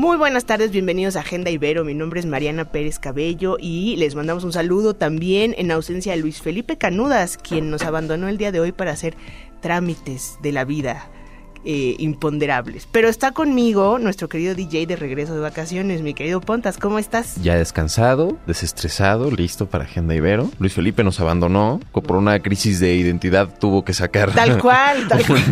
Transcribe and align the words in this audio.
Muy 0.00 0.16
buenas 0.16 0.46
tardes, 0.46 0.70
bienvenidos 0.70 1.14
a 1.16 1.20
Agenda 1.20 1.50
Ibero. 1.50 1.84
Mi 1.84 1.92
nombre 1.92 2.20
es 2.20 2.24
Mariana 2.24 2.72
Pérez 2.72 2.98
Cabello 2.98 3.58
y 3.60 3.96
les 3.96 4.14
mandamos 4.14 4.44
un 4.44 4.52
saludo 4.54 4.94
también 4.94 5.54
en 5.58 5.70
ausencia 5.70 6.12
de 6.12 6.18
Luis 6.22 6.40
Felipe 6.40 6.78
Canudas, 6.78 7.36
quien 7.36 7.68
nos 7.68 7.82
abandonó 7.82 8.26
el 8.28 8.38
día 8.38 8.50
de 8.50 8.60
hoy 8.60 8.72
para 8.72 8.92
hacer 8.92 9.14
trámites 9.60 10.38
de 10.40 10.52
la 10.52 10.64
vida 10.64 11.10
eh, 11.66 11.96
imponderables. 11.98 12.88
Pero 12.90 13.10
está 13.10 13.32
conmigo 13.32 13.98
nuestro 13.98 14.30
querido 14.30 14.54
DJ 14.54 14.86
de 14.86 14.96
regreso 14.96 15.34
de 15.34 15.40
vacaciones, 15.40 16.00
mi 16.00 16.14
querido 16.14 16.40
Pontas, 16.40 16.78
¿cómo 16.78 16.98
estás? 16.98 17.34
Ya 17.42 17.56
descansado, 17.56 18.38
desestresado, 18.46 19.30
listo 19.30 19.68
para 19.68 19.84
Agenda 19.84 20.14
Ibero. 20.14 20.50
Luis 20.58 20.72
Felipe 20.72 21.04
nos 21.04 21.20
abandonó, 21.20 21.78
por 21.92 22.16
una 22.16 22.40
crisis 22.40 22.80
de 22.80 22.94
identidad 22.94 23.58
tuvo 23.58 23.84
que 23.84 23.92
sacar... 23.92 24.32
Tal 24.32 24.58
cual, 24.62 25.06
tal 25.08 25.26
cual. 25.26 25.44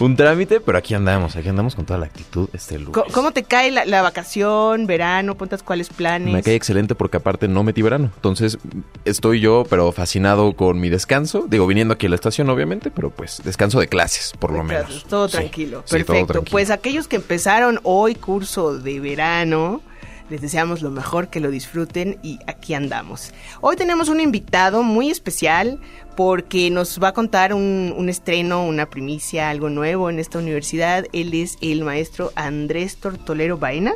Un 0.00 0.16
trámite, 0.16 0.60
pero 0.60 0.78
aquí 0.78 0.94
andamos, 0.94 1.36
aquí 1.36 1.48
andamos 1.48 1.74
con 1.74 1.84
toda 1.84 1.98
la 1.98 2.06
actitud 2.06 2.48
este 2.52 2.78
lunes. 2.78 3.04
¿Cómo 3.12 3.32
te 3.32 3.42
cae 3.42 3.70
la, 3.70 4.02
vacación, 4.02 4.86
verano? 4.86 5.36
Pontas, 5.36 5.62
¿cuáles 5.62 5.88
planes? 5.88 6.32
Me 6.32 6.42
cae 6.42 6.54
excelente 6.54 6.94
porque 6.94 7.16
aparte 7.16 7.48
no 7.48 7.62
metí 7.62 7.82
verano. 7.82 8.10
Entonces 8.14 8.58
estoy 9.04 9.40
yo, 9.40 9.64
pero 9.68 9.92
fascinado 9.92 10.54
con 10.54 10.80
mi 10.80 10.88
descanso. 10.88 11.46
Digo, 11.48 11.66
viniendo 11.66 11.94
aquí 11.94 12.06
a 12.06 12.08
la 12.08 12.16
estación, 12.16 12.48
obviamente, 12.50 12.90
pero 12.90 13.10
pues 13.10 13.40
descanso 13.44 13.80
de 13.80 13.88
clases, 13.88 14.32
por 14.38 14.52
lo 14.52 14.64
menos 14.64 15.04
todo 15.08 15.28
tranquilo. 15.28 15.84
Perfecto. 15.88 16.42
Pues 16.50 16.70
aquellos 16.70 17.08
que 17.08 17.16
empezaron 17.16 17.80
hoy 17.82 18.14
curso 18.14 18.78
de 18.78 19.00
verano, 19.00 19.82
les 20.30 20.40
deseamos 20.40 20.82
lo 20.82 20.90
mejor, 20.90 21.28
que 21.28 21.40
lo 21.40 21.50
disfruten 21.50 22.18
y 22.22 22.38
aquí 22.46 22.74
andamos. 22.74 23.32
Hoy 23.60 23.76
tenemos 23.76 24.08
un 24.08 24.20
invitado 24.20 24.82
muy 24.82 25.10
especial 25.10 25.78
porque 26.16 26.70
nos 26.70 27.02
va 27.02 27.08
a 27.08 27.12
contar 27.12 27.52
un, 27.52 28.08
estreno, 28.08 28.64
una 28.64 28.86
primicia, 28.86 29.50
algo 29.50 29.68
nuevo 29.68 30.08
en 30.10 30.18
esta 30.18 30.38
universidad. 30.38 31.04
Él 31.12 31.34
es 31.34 31.58
el 31.60 31.84
maestro 31.84 32.32
Andrés 32.36 32.96
Tortolero 32.96 33.58
Baena. 33.58 33.94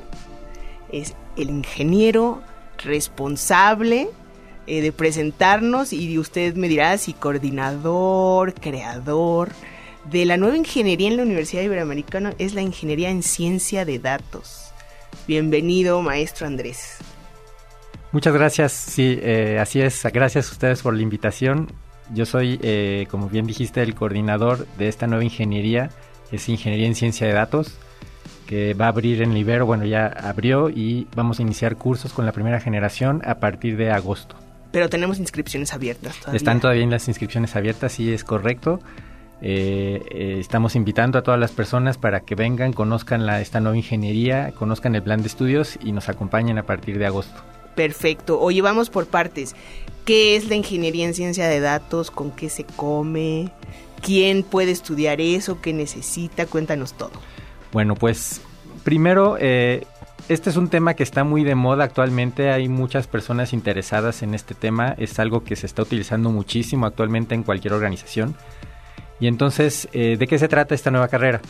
Es 0.92 1.14
el 1.36 1.50
ingeniero 1.50 2.42
responsable 2.78 4.08
eh, 4.66 4.80
de 4.80 4.92
presentarnos 4.92 5.92
y 5.92 6.18
usted 6.18 6.54
me 6.54 6.68
dirá 6.68 6.98
si 6.98 7.12
coordinador, 7.12 8.54
creador 8.54 9.50
de 10.10 10.24
la 10.24 10.36
nueva 10.36 10.56
ingeniería 10.56 11.08
en 11.08 11.16
la 11.16 11.22
Universidad 11.22 11.62
Iberoamericana 11.62 12.34
es 12.38 12.54
la 12.54 12.62
ingeniería 12.62 13.10
en 13.10 13.22
ciencia 13.22 13.84
de 13.84 13.98
datos. 13.98 14.67
Bienvenido, 15.26 16.00
maestro 16.02 16.46
Andrés. 16.46 16.98
Muchas 18.12 18.32
gracias, 18.32 18.72
sí, 18.72 19.18
eh, 19.20 19.58
así 19.60 19.80
es, 19.80 20.02
gracias 20.12 20.48
a 20.48 20.52
ustedes 20.52 20.82
por 20.82 20.94
la 20.94 21.02
invitación. 21.02 21.70
Yo 22.14 22.24
soy, 22.24 22.58
eh, 22.62 23.06
como 23.10 23.28
bien 23.28 23.46
dijiste, 23.46 23.82
el 23.82 23.94
coordinador 23.94 24.66
de 24.78 24.88
esta 24.88 25.06
nueva 25.06 25.24
ingeniería, 25.24 25.90
que 26.30 26.36
es 26.36 26.48
Ingeniería 26.48 26.86
en 26.86 26.94
Ciencia 26.94 27.26
de 27.26 27.34
Datos, 27.34 27.76
que 28.46 28.72
va 28.72 28.86
a 28.86 28.88
abrir 28.88 29.20
en 29.20 29.34
Libero, 29.34 29.66
bueno, 29.66 29.84
ya 29.84 30.06
abrió 30.06 30.70
y 30.70 31.06
vamos 31.14 31.38
a 31.38 31.42
iniciar 31.42 31.76
cursos 31.76 32.14
con 32.14 32.24
la 32.24 32.32
primera 32.32 32.60
generación 32.60 33.20
a 33.26 33.34
partir 33.40 33.76
de 33.76 33.90
agosto. 33.90 34.36
Pero 34.72 34.88
tenemos 34.88 35.18
inscripciones 35.18 35.74
abiertas 35.74 36.18
todavía. 36.18 36.36
Están 36.38 36.60
todavía 36.60 36.82
en 36.82 36.90
las 36.90 37.08
inscripciones 37.08 37.56
abiertas, 37.56 37.92
sí 37.92 38.10
es 38.12 38.24
correcto. 38.24 38.80
Eh, 39.40 40.02
eh, 40.10 40.36
estamos 40.40 40.74
invitando 40.74 41.18
a 41.18 41.22
todas 41.22 41.38
las 41.38 41.52
personas 41.52 41.96
para 41.96 42.20
que 42.20 42.34
vengan, 42.34 42.72
conozcan 42.72 43.24
la, 43.24 43.40
esta 43.40 43.60
nueva 43.60 43.76
ingeniería, 43.76 44.52
conozcan 44.52 44.94
el 44.94 45.02
plan 45.02 45.20
de 45.22 45.28
estudios 45.28 45.78
y 45.82 45.92
nos 45.92 46.08
acompañen 46.08 46.58
a 46.58 46.64
partir 46.64 46.98
de 46.98 47.06
agosto. 47.06 47.40
Perfecto. 47.74 48.40
Oye, 48.40 48.60
vamos 48.60 48.90
por 48.90 49.06
partes. 49.06 49.54
¿Qué 50.04 50.34
es 50.34 50.48
la 50.48 50.56
ingeniería 50.56 51.06
en 51.06 51.14
ciencia 51.14 51.46
de 51.46 51.60
datos? 51.60 52.10
¿Con 52.10 52.32
qué 52.32 52.48
se 52.48 52.64
come? 52.64 53.52
¿Quién 54.02 54.42
puede 54.42 54.72
estudiar 54.72 55.20
eso? 55.20 55.60
¿Qué 55.60 55.72
necesita? 55.72 56.46
Cuéntanos 56.46 56.94
todo. 56.94 57.12
Bueno, 57.72 57.94
pues 57.94 58.40
primero, 58.82 59.36
eh, 59.38 59.86
este 60.28 60.50
es 60.50 60.56
un 60.56 60.68
tema 60.68 60.94
que 60.94 61.02
está 61.02 61.22
muy 61.22 61.44
de 61.44 61.54
moda 61.54 61.84
actualmente. 61.84 62.50
Hay 62.50 62.68
muchas 62.68 63.06
personas 63.06 63.52
interesadas 63.52 64.22
en 64.22 64.34
este 64.34 64.54
tema. 64.54 64.94
Es 64.98 65.18
algo 65.18 65.44
que 65.44 65.54
se 65.54 65.66
está 65.66 65.82
utilizando 65.82 66.30
muchísimo 66.30 66.86
actualmente 66.86 67.34
en 67.34 67.44
cualquier 67.44 67.74
organización. 67.74 68.34
Y 69.20 69.26
entonces, 69.26 69.88
eh, 69.92 70.16
¿de 70.18 70.26
qué 70.26 70.38
se 70.38 70.48
trata 70.48 70.74
esta 70.74 70.90
nueva 70.90 71.08
carrera? 71.08 71.40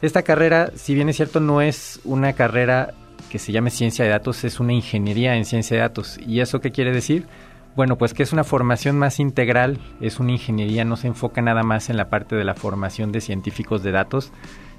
Esta 0.00 0.22
carrera, 0.22 0.70
si 0.74 0.94
bien 0.94 1.08
es 1.08 1.16
cierto, 1.16 1.40
no 1.40 1.60
es 1.60 2.00
una 2.04 2.32
carrera 2.32 2.94
que 3.30 3.38
se 3.38 3.52
llame 3.52 3.70
ciencia 3.70 4.04
de 4.04 4.10
datos, 4.10 4.44
es 4.44 4.60
una 4.60 4.72
ingeniería 4.72 5.36
en 5.36 5.44
ciencia 5.44 5.76
de 5.76 5.82
datos. 5.82 6.18
¿Y 6.18 6.40
eso 6.40 6.60
qué 6.60 6.72
quiere 6.72 6.92
decir? 6.92 7.26
Bueno, 7.74 7.96
pues 7.96 8.12
que 8.12 8.22
es 8.22 8.32
una 8.32 8.44
formación 8.44 8.98
más 8.98 9.18
integral, 9.18 9.78
es 10.00 10.20
una 10.20 10.32
ingeniería, 10.32 10.84
no 10.84 10.96
se 10.96 11.06
enfoca 11.06 11.40
nada 11.40 11.62
más 11.62 11.88
en 11.88 11.96
la 11.96 12.10
parte 12.10 12.36
de 12.36 12.44
la 12.44 12.54
formación 12.54 13.12
de 13.12 13.22
científicos 13.22 13.82
de 13.82 13.92
datos, 13.92 14.32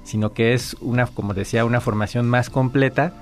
sino 0.04 0.32
que 0.32 0.52
es 0.52 0.74
una, 0.80 1.06
como 1.06 1.34
decía, 1.34 1.64
una 1.64 1.80
formación 1.80 2.28
más 2.28 2.50
completa 2.50 3.12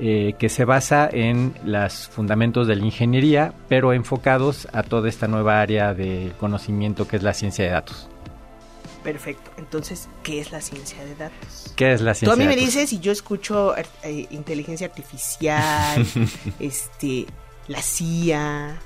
eh, 0.00 0.34
que 0.38 0.48
se 0.48 0.64
basa 0.64 1.08
en 1.10 1.54
los 1.64 2.08
fundamentos 2.08 2.66
de 2.66 2.76
la 2.76 2.84
ingeniería, 2.84 3.54
pero 3.68 3.92
enfocados 3.92 4.68
a 4.72 4.82
toda 4.82 5.08
esta 5.08 5.28
nueva 5.28 5.60
área 5.60 5.94
de 5.94 6.32
conocimiento 6.38 7.08
que 7.08 7.16
es 7.16 7.22
la 7.22 7.32
ciencia 7.32 7.64
de 7.64 7.70
datos. 7.70 8.08
Perfecto. 9.02 9.50
Entonces, 9.56 10.08
¿qué 10.22 10.40
es 10.40 10.52
la 10.52 10.60
ciencia 10.60 11.02
de 11.04 11.14
datos? 11.14 11.72
¿Qué 11.76 11.92
es 11.92 12.00
la 12.00 12.14
ciencia 12.14 12.26
Tú 12.26 12.32
a 12.32 12.36
mí 12.36 12.46
me 12.46 12.56
dices 12.56 12.92
y 12.92 13.00
yo 13.00 13.12
escucho 13.12 13.74
eh, 13.76 14.26
inteligencia 14.30 14.86
artificial, 14.86 16.06
este, 16.60 17.26
la 17.68 17.80
CIA, 17.80 18.78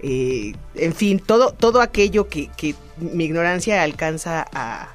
eh, 0.00 0.54
en 0.74 0.94
fin, 0.94 1.18
todo, 1.18 1.52
todo 1.52 1.80
aquello 1.80 2.28
que, 2.28 2.50
mi 2.96 3.24
ignorancia 3.24 3.82
alcanza 3.82 4.46
a, 4.52 4.88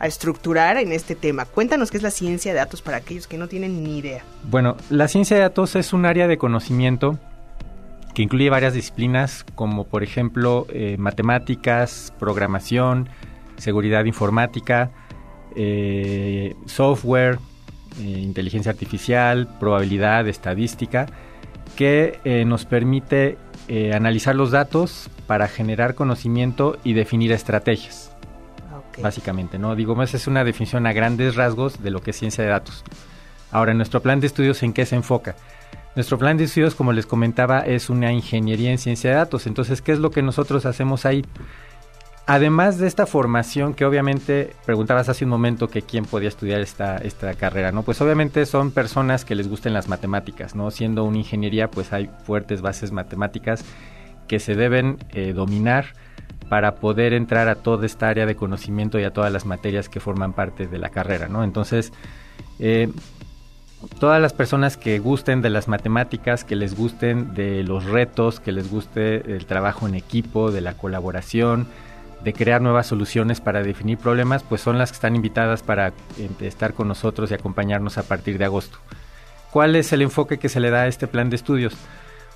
a, 0.00 0.06
estructurar 0.06 0.76
en 0.76 0.92
este 0.92 1.14
tema. 1.14 1.44
Cuéntanos 1.44 1.90
qué 1.90 1.98
es 1.98 2.02
la 2.02 2.10
ciencia 2.10 2.52
de 2.52 2.58
datos 2.58 2.82
para 2.82 2.98
aquellos 2.98 3.26
que 3.26 3.38
no 3.38 3.48
tienen 3.48 3.82
ni 3.82 3.98
idea. 3.98 4.24
Bueno, 4.44 4.76
la 4.90 5.08
ciencia 5.08 5.36
de 5.36 5.42
datos 5.42 5.76
es 5.76 5.92
un 5.92 6.04
área 6.04 6.26
de 6.26 6.36
conocimiento 6.36 7.18
que 8.16 8.22
incluye 8.22 8.48
varias 8.48 8.72
disciplinas 8.72 9.44
como 9.54 9.84
por 9.84 10.02
ejemplo 10.02 10.66
eh, 10.70 10.96
matemáticas, 10.98 12.14
programación, 12.18 13.10
seguridad 13.58 14.04
informática, 14.04 14.90
eh, 15.54 16.54
software, 16.66 17.38
eh, 17.98 18.02
inteligencia 18.02 18.70
artificial, 18.70 19.48
probabilidad, 19.58 20.28
estadística, 20.28 21.06
que 21.76 22.20
eh, 22.24 22.44
nos 22.44 22.64
permite 22.64 23.38
analizar 23.92 24.36
los 24.36 24.52
datos 24.52 25.10
para 25.26 25.48
generar 25.48 25.96
conocimiento 25.96 26.78
y 26.84 26.92
definir 26.92 27.32
estrategias. 27.32 28.12
Básicamente, 29.02 29.58
¿no? 29.58 29.74
Digo, 29.74 30.00
esa 30.04 30.16
es 30.16 30.28
una 30.28 30.44
definición 30.44 30.86
a 30.86 30.92
grandes 30.92 31.34
rasgos 31.34 31.82
de 31.82 31.90
lo 31.90 32.00
que 32.00 32.12
es 32.12 32.16
ciencia 32.16 32.44
de 32.44 32.50
datos. 32.50 32.84
Ahora, 33.50 33.74
nuestro 33.74 34.00
plan 34.02 34.20
de 34.20 34.28
estudios, 34.28 34.62
¿en 34.62 34.72
qué 34.72 34.86
se 34.86 34.94
enfoca? 34.94 35.34
Nuestro 35.96 36.18
plan 36.18 36.36
de 36.36 36.44
estudios, 36.44 36.74
como 36.74 36.92
les 36.92 37.06
comentaba, 37.06 37.60
es 37.60 37.88
una 37.88 38.12
ingeniería 38.12 38.70
en 38.70 38.78
ciencia 38.78 39.10
de 39.10 39.16
datos. 39.16 39.46
Entonces, 39.46 39.82
¿qué 39.82 39.92
es 39.92 39.98
lo 39.98 40.10
que 40.10 40.20
nosotros 40.20 40.66
hacemos 40.66 41.06
ahí? 41.06 41.24
Además 42.28 42.78
de 42.78 42.88
esta 42.88 43.06
formación 43.06 43.72
que 43.72 43.84
obviamente 43.84 44.52
preguntabas 44.64 45.08
hace 45.08 45.24
un 45.24 45.30
momento 45.30 45.68
que 45.68 45.82
quién 45.82 46.04
podía 46.04 46.28
estudiar 46.28 46.60
esta, 46.60 46.96
esta 46.96 47.32
carrera, 47.34 47.70
¿no? 47.70 47.84
Pues 47.84 48.00
obviamente 48.00 48.44
son 48.46 48.72
personas 48.72 49.24
que 49.24 49.36
les 49.36 49.48
gusten 49.48 49.72
las 49.72 49.86
matemáticas, 49.86 50.56
¿no? 50.56 50.72
Siendo 50.72 51.04
una 51.04 51.18
ingeniería, 51.18 51.70
pues 51.70 51.92
hay 51.92 52.10
fuertes 52.24 52.62
bases 52.62 52.90
matemáticas 52.90 53.64
que 54.26 54.40
se 54.40 54.56
deben 54.56 54.98
eh, 55.10 55.34
dominar 55.34 55.86
para 56.48 56.74
poder 56.74 57.12
entrar 57.12 57.48
a 57.48 57.54
toda 57.54 57.86
esta 57.86 58.08
área 58.08 58.26
de 58.26 58.34
conocimiento 58.34 58.98
y 58.98 59.04
a 59.04 59.12
todas 59.12 59.32
las 59.32 59.46
materias 59.46 59.88
que 59.88 60.00
forman 60.00 60.32
parte 60.32 60.66
de 60.66 60.78
la 60.78 60.88
carrera, 60.88 61.28
¿no? 61.28 61.44
Entonces, 61.44 61.92
eh, 62.58 62.90
todas 64.00 64.20
las 64.20 64.32
personas 64.32 64.76
que 64.76 64.98
gusten 64.98 65.42
de 65.42 65.50
las 65.50 65.68
matemáticas, 65.68 66.42
que 66.42 66.56
les 66.56 66.76
gusten 66.76 67.34
de 67.34 67.62
los 67.62 67.84
retos, 67.84 68.40
que 68.40 68.50
les 68.50 68.68
guste 68.68 69.32
el 69.32 69.46
trabajo 69.46 69.86
en 69.86 69.94
equipo, 69.94 70.50
de 70.50 70.60
la 70.60 70.74
colaboración, 70.74 71.68
de 72.22 72.32
crear 72.32 72.60
nuevas 72.60 72.86
soluciones 72.86 73.40
para 73.40 73.62
definir 73.62 73.98
problemas, 73.98 74.42
pues 74.42 74.60
son 74.60 74.78
las 74.78 74.90
que 74.90 74.96
están 74.96 75.16
invitadas 75.16 75.62
para 75.62 75.88
eh, 75.88 76.28
estar 76.40 76.74
con 76.74 76.88
nosotros 76.88 77.30
y 77.30 77.34
acompañarnos 77.34 77.98
a 77.98 78.02
partir 78.02 78.38
de 78.38 78.44
agosto. 78.44 78.78
¿Cuál 79.50 79.76
es 79.76 79.92
el 79.92 80.02
enfoque 80.02 80.38
que 80.38 80.48
se 80.48 80.60
le 80.60 80.70
da 80.70 80.82
a 80.82 80.86
este 80.86 81.06
plan 81.06 81.30
de 81.30 81.36
estudios? 81.36 81.74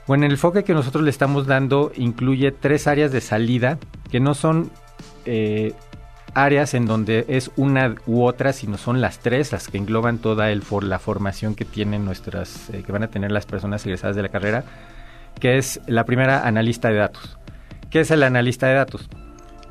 Bueno, 0.07 0.27
el 0.27 0.33
enfoque 0.33 0.65
que 0.65 0.75
nosotros 0.75 1.05
le 1.05 1.11
estamos 1.11 1.47
dando 1.47 1.93
incluye 1.97 2.53
tres 2.53 2.87
áreas 2.87 3.13
de 3.13 3.21
salida 3.21 3.79
que 4.11 4.21
no 4.21 4.35
son 4.35 4.71
eh, 5.27 5.75
áreas 6.35 6.75
en 6.75 6.87
donde 6.87 7.25
es 7.29 7.51
una 7.57 7.95
u 8.07 8.25
otra, 8.25 8.53
sino 8.53 8.79
son 8.79 9.01
las 9.01 9.19
tres 9.19 9.53
las 9.53 9.69
que 9.69 9.79
engloban 9.79 10.19
toda 10.19 10.49
la 10.49 10.99
formación 10.99 11.55
que 11.55 11.65
tienen 11.65 12.05
nuestras, 12.05 12.71
eh, 12.71 12.83
que 12.85 12.93
van 12.93 13.03
a 13.03 13.09
tener 13.09 13.33
las 13.33 13.47
personas 13.47 13.85
egresadas 13.85 14.17
de 14.17 14.23
la 14.23 14.29
carrera, 14.29 14.65
que 15.39 15.59
es 15.59 15.81
la 15.87 16.05
primera 16.05 16.47
analista 16.47 16.89
de 16.89 16.97
datos. 16.97 17.39
¿Qué 17.91 18.01
es 18.01 18.11
el 18.11 18.23
analista 18.23 18.67
de 18.69 18.75
datos? 18.75 19.09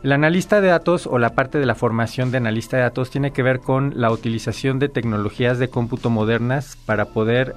El 0.02 0.14
analista 0.14 0.62
de 0.62 0.70
datos 0.70 1.08
o 1.08 1.20
la 1.20 1.32
parte 1.36 1.60
de 1.60 1.66
la 1.66 1.76
formación 1.76 2.32
de 2.32 2.38
analista 2.38 2.78
de 2.78 2.84
datos 2.84 3.10
tiene 3.10 3.32
que 3.32 3.44
ver 3.44 3.60
con 3.60 4.00
la 4.00 4.10
utilización 4.12 4.80
de 4.80 4.88
tecnologías 4.88 5.60
de 5.60 5.68
cómputo 5.68 6.10
modernas 6.10 6.78
para 6.86 7.06
poder 7.06 7.54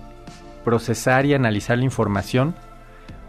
procesar 0.64 1.24
y 1.24 1.34
analizar 1.34 1.78
la 1.78 1.84
información, 1.84 2.56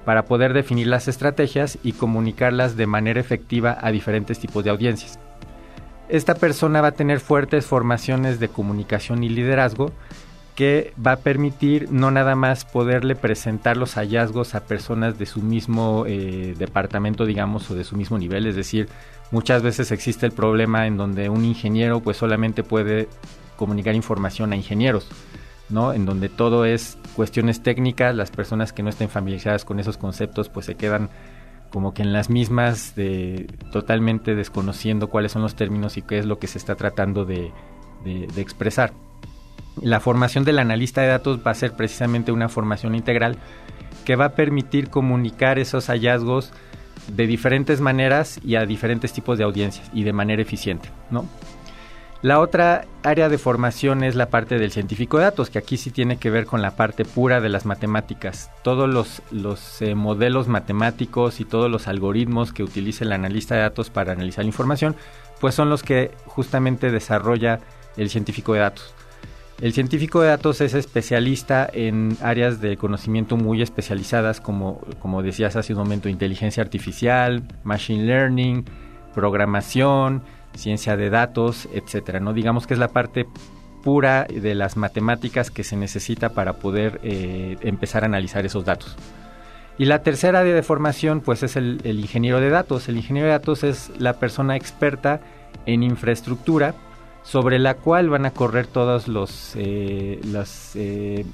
para 0.03 0.25
poder 0.25 0.53
definir 0.53 0.87
las 0.87 1.07
estrategias 1.07 1.77
y 1.83 1.93
comunicarlas 1.93 2.75
de 2.75 2.87
manera 2.87 3.19
efectiva 3.19 3.77
a 3.79 3.91
diferentes 3.91 4.39
tipos 4.39 4.63
de 4.63 4.71
audiencias. 4.71 5.19
Esta 6.09 6.33
persona 6.33 6.81
va 6.81 6.87
a 6.87 6.93
tener 6.93 7.19
fuertes 7.19 7.67
formaciones 7.67 8.39
de 8.39 8.47
comunicación 8.47 9.23
y 9.23 9.29
liderazgo 9.29 9.91
que 10.55 10.93
va 11.03 11.13
a 11.13 11.17
permitir 11.17 11.91
no 11.91 12.11
nada 12.11 12.35
más 12.35 12.65
poderle 12.65 13.15
presentar 13.15 13.75
los 13.77 13.95
hallazgos 13.95 14.55
a 14.55 14.65
personas 14.65 15.17
de 15.17 15.25
su 15.25 15.41
mismo 15.41 16.05
eh, 16.07 16.53
departamento, 16.57 17.25
digamos, 17.25 17.69
o 17.71 17.75
de 17.75 17.83
su 17.83 17.95
mismo 17.95 18.19
nivel. 18.19 18.45
Es 18.45 18.55
decir, 18.55 18.87
muchas 19.31 19.63
veces 19.63 19.91
existe 19.91 20.25
el 20.25 20.31
problema 20.31 20.85
en 20.85 20.97
donde 20.97 21.29
un 21.29 21.43
ingeniero 21.43 22.01
pues 22.01 22.17
solamente 22.17 22.63
puede 22.63 23.07
comunicar 23.57 23.95
información 23.95 24.53
a 24.53 24.55
ingenieros, 24.55 25.07
¿no? 25.69 25.93
En 25.93 26.05
donde 26.05 26.29
todo 26.29 26.65
es 26.65 26.97
cuestiones 27.15 27.63
técnicas, 27.63 28.15
las 28.15 28.29
personas 28.29 28.73
que 28.73 28.83
no 28.83 28.89
estén 28.89 29.09
familiarizadas 29.09 29.65
con 29.65 29.79
esos 29.79 29.97
conceptos 29.97 30.49
pues 30.49 30.67
se 30.67 30.75
quedan 30.75 31.09
como 31.71 31.95
que 31.95 32.03
en 32.03 32.13
las 32.13 32.29
mismas, 32.29 32.95
de, 32.95 33.47
totalmente 33.71 34.35
desconociendo 34.35 35.09
cuáles 35.09 35.31
son 35.31 35.41
los 35.41 35.55
términos 35.55 35.97
y 35.97 36.03
qué 36.03 36.19
es 36.19 36.27
lo 36.27 36.37
que 36.37 36.45
se 36.45 36.59
está 36.59 36.75
tratando 36.75 37.25
de 37.25 37.51
expresar. 38.37 38.93
La 39.81 39.99
formación 39.99 40.43
del 40.43 40.59
analista 40.59 41.01
de 41.01 41.07
datos 41.07 41.39
va 41.45 41.51
a 41.51 41.55
ser 41.55 41.73
precisamente 41.73 42.31
una 42.31 42.49
formación 42.49 42.95
integral 42.95 43.37
que 44.05 44.15
va 44.15 44.25
a 44.25 44.35
permitir 44.35 44.89
comunicar 44.89 45.59
esos 45.59 45.87
hallazgos 45.87 46.51
de 47.07 47.27
diferentes 47.27 47.81
maneras 47.81 48.39
y 48.43 48.55
a 48.55 48.65
diferentes 48.65 49.13
tipos 49.13 49.37
de 49.37 49.43
audiencias 49.43 49.89
y 49.93 50.03
de 50.03 50.13
manera 50.13 50.41
eficiente, 50.41 50.89
¿no? 51.09 51.25
La 52.23 52.39
otra 52.39 52.85
área 53.03 53.27
de 53.27 53.37
formación 53.37 54.01
es 54.01 54.15
la 54.15 54.29
parte 54.29 54.57
del 54.57 54.71
científico 54.71 55.17
de 55.17 55.25
datos, 55.25 55.49
que 55.49 55.59
aquí 55.59 55.75
sí 55.75 55.91
tiene 55.91 56.15
que 56.15 56.29
ver 56.29 56.45
con 56.45 56.61
la 56.61 56.77
parte 56.77 57.03
pura 57.03 57.41
de 57.41 57.49
las 57.49 57.65
matemáticas. 57.65 58.49
Todos 58.63 58.89
los, 58.89 59.81
eh, 59.81 59.93
modelos 59.93 60.47
matemáticos 60.47 61.41
y 61.41 61.45
todos 61.45 61.69
los 61.69 61.89
algoritmos 61.89 62.53
que 62.53 62.63
utiliza 62.63 63.03
el 63.03 63.11
analista 63.11 63.55
de 63.55 63.61
datos 63.61 63.89
para 63.89 64.13
analizar 64.13 64.45
la 64.45 64.47
información, 64.47 64.95
pues 65.41 65.53
son 65.53 65.69
los 65.69 65.83
que 65.83 66.11
justamente 66.25 66.91
desarrolla 66.91 67.59
el 67.97 68.09
científico 68.09 68.53
de 68.53 68.61
datos. 68.61 68.95
El 69.61 69.71
científico 69.71 70.21
de 70.21 70.29
datos 70.29 70.61
es 70.61 70.73
especialista 70.73 71.69
en 71.71 72.17
áreas 72.21 72.59
de 72.59 72.75
conocimiento 72.75 73.37
muy 73.37 73.61
especializadas 73.61 74.41
como, 74.41 74.81
como 74.99 75.21
decías 75.21 75.55
hace 75.55 75.73
un 75.73 75.79
momento, 75.79 76.09
inteligencia 76.09 76.63
artificial, 76.63 77.43
machine 77.63 78.03
learning, 78.03 78.65
programación, 79.13 80.23
ciencia 80.55 80.97
de 80.97 81.09
datos, 81.09 81.69
etcétera. 81.73 82.19
¿no? 82.19 82.33
Digamos 82.33 82.67
que 82.67 82.73
es 82.73 82.79
la 82.79 82.89
parte 82.89 83.27
pura 83.83 84.25
de 84.25 84.55
las 84.55 84.75
matemáticas 84.75 85.51
que 85.51 85.63
se 85.63 85.77
necesita 85.77 86.29
para 86.29 86.53
poder 86.53 86.99
eh, 87.03 87.57
empezar 87.61 88.03
a 88.03 88.07
analizar 88.07 88.45
esos 88.45 88.65
datos. 88.65 88.95
Y 89.77 89.85
la 89.85 90.03
tercera 90.03 90.39
área 90.39 90.53
de 90.53 90.63
formación 90.63 91.21
pues 91.21 91.43
es 91.43 91.55
el, 91.55 91.79
el 91.83 91.99
ingeniero 91.99 92.39
de 92.39 92.49
datos. 92.49 92.89
El 92.89 92.97
ingeniero 92.97 93.27
de 93.27 93.33
datos 93.33 93.63
es 93.63 93.91
la 93.97 94.13
persona 94.13 94.55
experta 94.55 95.21
en 95.65 95.83
infraestructura 95.83 96.73
sobre 97.23 97.59
la 97.59 97.75
cual 97.75 98.09
van 98.09 98.25
a 98.25 98.31
correr 98.31 98.67
todos 98.67 99.07
los, 99.07 99.53
eh, 99.55 100.19
eh, 100.75 101.25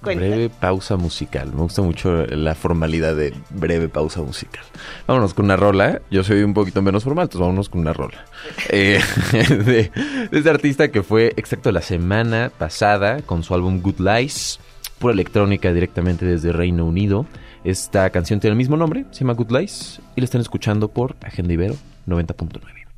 Breve 0.03 0.49
pausa 0.49 0.97
musical. 0.97 1.53
Me 1.53 1.61
gusta 1.61 1.83
mucho 1.83 2.25
la 2.27 2.55
formalidad 2.55 3.15
de 3.15 3.35
breve 3.51 3.89
pausa 3.89 4.23
musical. 4.23 4.65
Vámonos 5.07 5.35
con 5.35 5.45
una 5.45 5.57
rola. 5.57 6.01
Yo 6.11 6.25
soy 6.25 6.43
un 6.43 6.55
poquito 6.55 6.81
menos 6.81 7.05
formal, 7.05 7.25
entonces 7.25 7.41
vámonos 7.41 7.69
con 7.69 7.81
una 7.81 7.93
rola. 7.93 8.25
Eh, 8.71 9.01
de, 9.33 9.91
este 10.33 10.51
artista 10.51 10.91
que 10.91 11.03
fue 11.03 11.33
exacto 11.37 11.73
la 11.73 11.83
semana 11.83 12.51
pasada 12.57 13.21
con 13.23 13.43
su 13.43 13.55
álbum 13.55 13.81
Good 13.81 14.01
Lies, 14.01 14.61
pura 14.99 15.13
electrónica 15.13 15.73
directamente 15.73 16.25
desde 16.25 16.53
Reino 16.53 16.87
Unido. 16.87 17.27
Esta 17.65 18.09
canción 18.11 18.41
tiene 18.41 18.53
el 18.53 18.59
mismo 18.59 18.77
nombre, 18.77 19.05
se 19.11 19.21
llama 19.21 19.35
Good 19.35 19.51
Lies, 19.51 20.01
y 20.17 20.21
la 20.21 20.25
están 20.25 20.41
escuchando 20.41 20.89
por 20.89 21.17
Agenda 21.23 21.53
Ibero 21.53 21.77
90.9. 22.07 22.90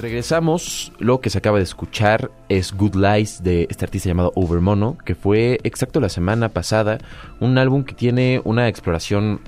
Regresamos, 0.00 0.92
lo 0.98 1.20
que 1.20 1.28
se 1.28 1.38
acaba 1.38 1.58
de 1.58 1.64
escuchar 1.64 2.30
es 2.48 2.72
Good 2.72 2.94
Lies 2.94 3.42
de 3.42 3.66
este 3.68 3.84
artista 3.84 4.08
llamado 4.08 4.32
Overmono, 4.36 4.96
que 5.04 5.16
fue 5.16 5.58
exacto 5.64 5.98
la 6.00 6.08
semana 6.08 6.50
pasada, 6.50 6.98
un 7.40 7.58
álbum 7.58 7.82
que 7.82 7.94
tiene 7.94 8.40
una 8.44 8.68
exploración 8.68 9.40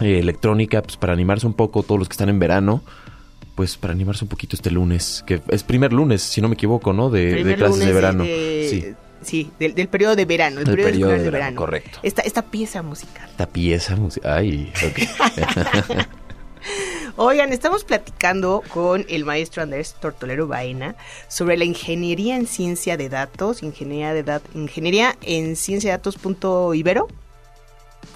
eh, 0.00 0.18
electrónica 0.18 0.80
pues, 0.80 0.96
para 0.96 1.12
animarse 1.12 1.46
un 1.46 1.52
poco 1.52 1.82
todos 1.82 1.98
los 1.98 2.08
que 2.08 2.14
están 2.14 2.30
en 2.30 2.38
verano, 2.38 2.82
pues 3.54 3.76
para 3.76 3.92
animarse 3.92 4.24
un 4.24 4.30
poquito 4.30 4.56
este 4.56 4.70
lunes, 4.70 5.22
que 5.26 5.42
es 5.48 5.62
primer 5.62 5.92
lunes, 5.92 6.22
si 6.22 6.40
no 6.40 6.48
me 6.48 6.54
equivoco, 6.54 6.94
¿no? 6.94 7.10
De, 7.10 7.54
clases 7.56 7.84
de 7.84 7.92
verano. 7.92 8.24
sí. 8.24 8.94
Sí, 9.22 9.50
del, 9.58 9.88
periodo 9.88 10.16
de 10.16 10.26
verano, 10.26 10.60
el, 10.60 10.66
periodo, 10.66 11.12
de, 11.12 11.30
verano, 11.30 11.56
Correcto. 11.56 11.98
Esta, 12.02 12.20
esta 12.20 12.42
pieza 12.42 12.82
musical. 12.82 13.26
Esta 13.30 13.46
pieza 13.46 13.96
musical. 13.96 14.32
Ay, 14.36 14.70
ok. 14.86 16.06
Oigan, 17.16 17.52
estamos 17.52 17.84
platicando 17.84 18.60
con 18.72 19.06
el 19.08 19.24
maestro 19.24 19.62
Andrés 19.62 19.94
Tortolero 20.00 20.48
Baena 20.48 20.96
sobre 21.28 21.56
la 21.56 21.64
ingeniería 21.64 22.34
en 22.34 22.48
ciencia 22.48 22.96
de 22.96 23.08
datos, 23.08 23.62
ingeniería 23.62 24.12
de 24.12 24.24
datos, 24.24 24.50
ingeniería 24.54 25.14
en 25.22 25.54
ciencia 25.54 25.92
de 25.92 25.98
datos 25.98 26.16
punto 26.16 26.74
ibero. 26.74 27.06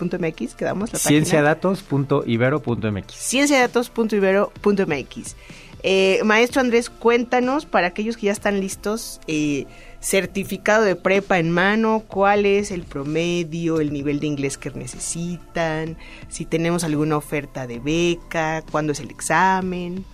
Punto 0.01 0.19
MX, 0.19 0.57
quedamos 0.57 0.93
la 0.93 0.99
Cienciadatos.ibero.mx. 0.99 3.15
Cienciadatos.ibero.mx. 3.15 5.37
Eh, 5.85 6.21
maestro 6.25 6.61
Andrés, 6.61 6.91
cuéntanos 6.91 7.67
para 7.67 7.87
aquellos 7.87 8.17
que 8.17 8.27
ya 8.27 8.33
están 8.33 8.59
listos, 8.61 9.21
eh, 9.29 9.67
certificado 10.01 10.85
de 10.85 10.97
prepa 10.97 11.39
en 11.39 11.51
mano, 11.51 12.05
cuál 12.07 12.47
es 12.47 12.71
el 12.71 12.83
promedio, 12.83 13.81
el 13.81 13.93
nivel 13.93 14.21
de 14.21 14.27
inglés 14.27 14.57
que 14.59 14.71
necesitan, 14.71 15.97
si 16.29 16.45
tenemos 16.45 16.85
alguna 16.85 17.17
oferta 17.17 17.67
de 17.67 17.81
beca, 17.81 18.63
cuándo 18.71 18.93
es 18.93 19.01
el 19.01 19.11
examen. 19.11 20.05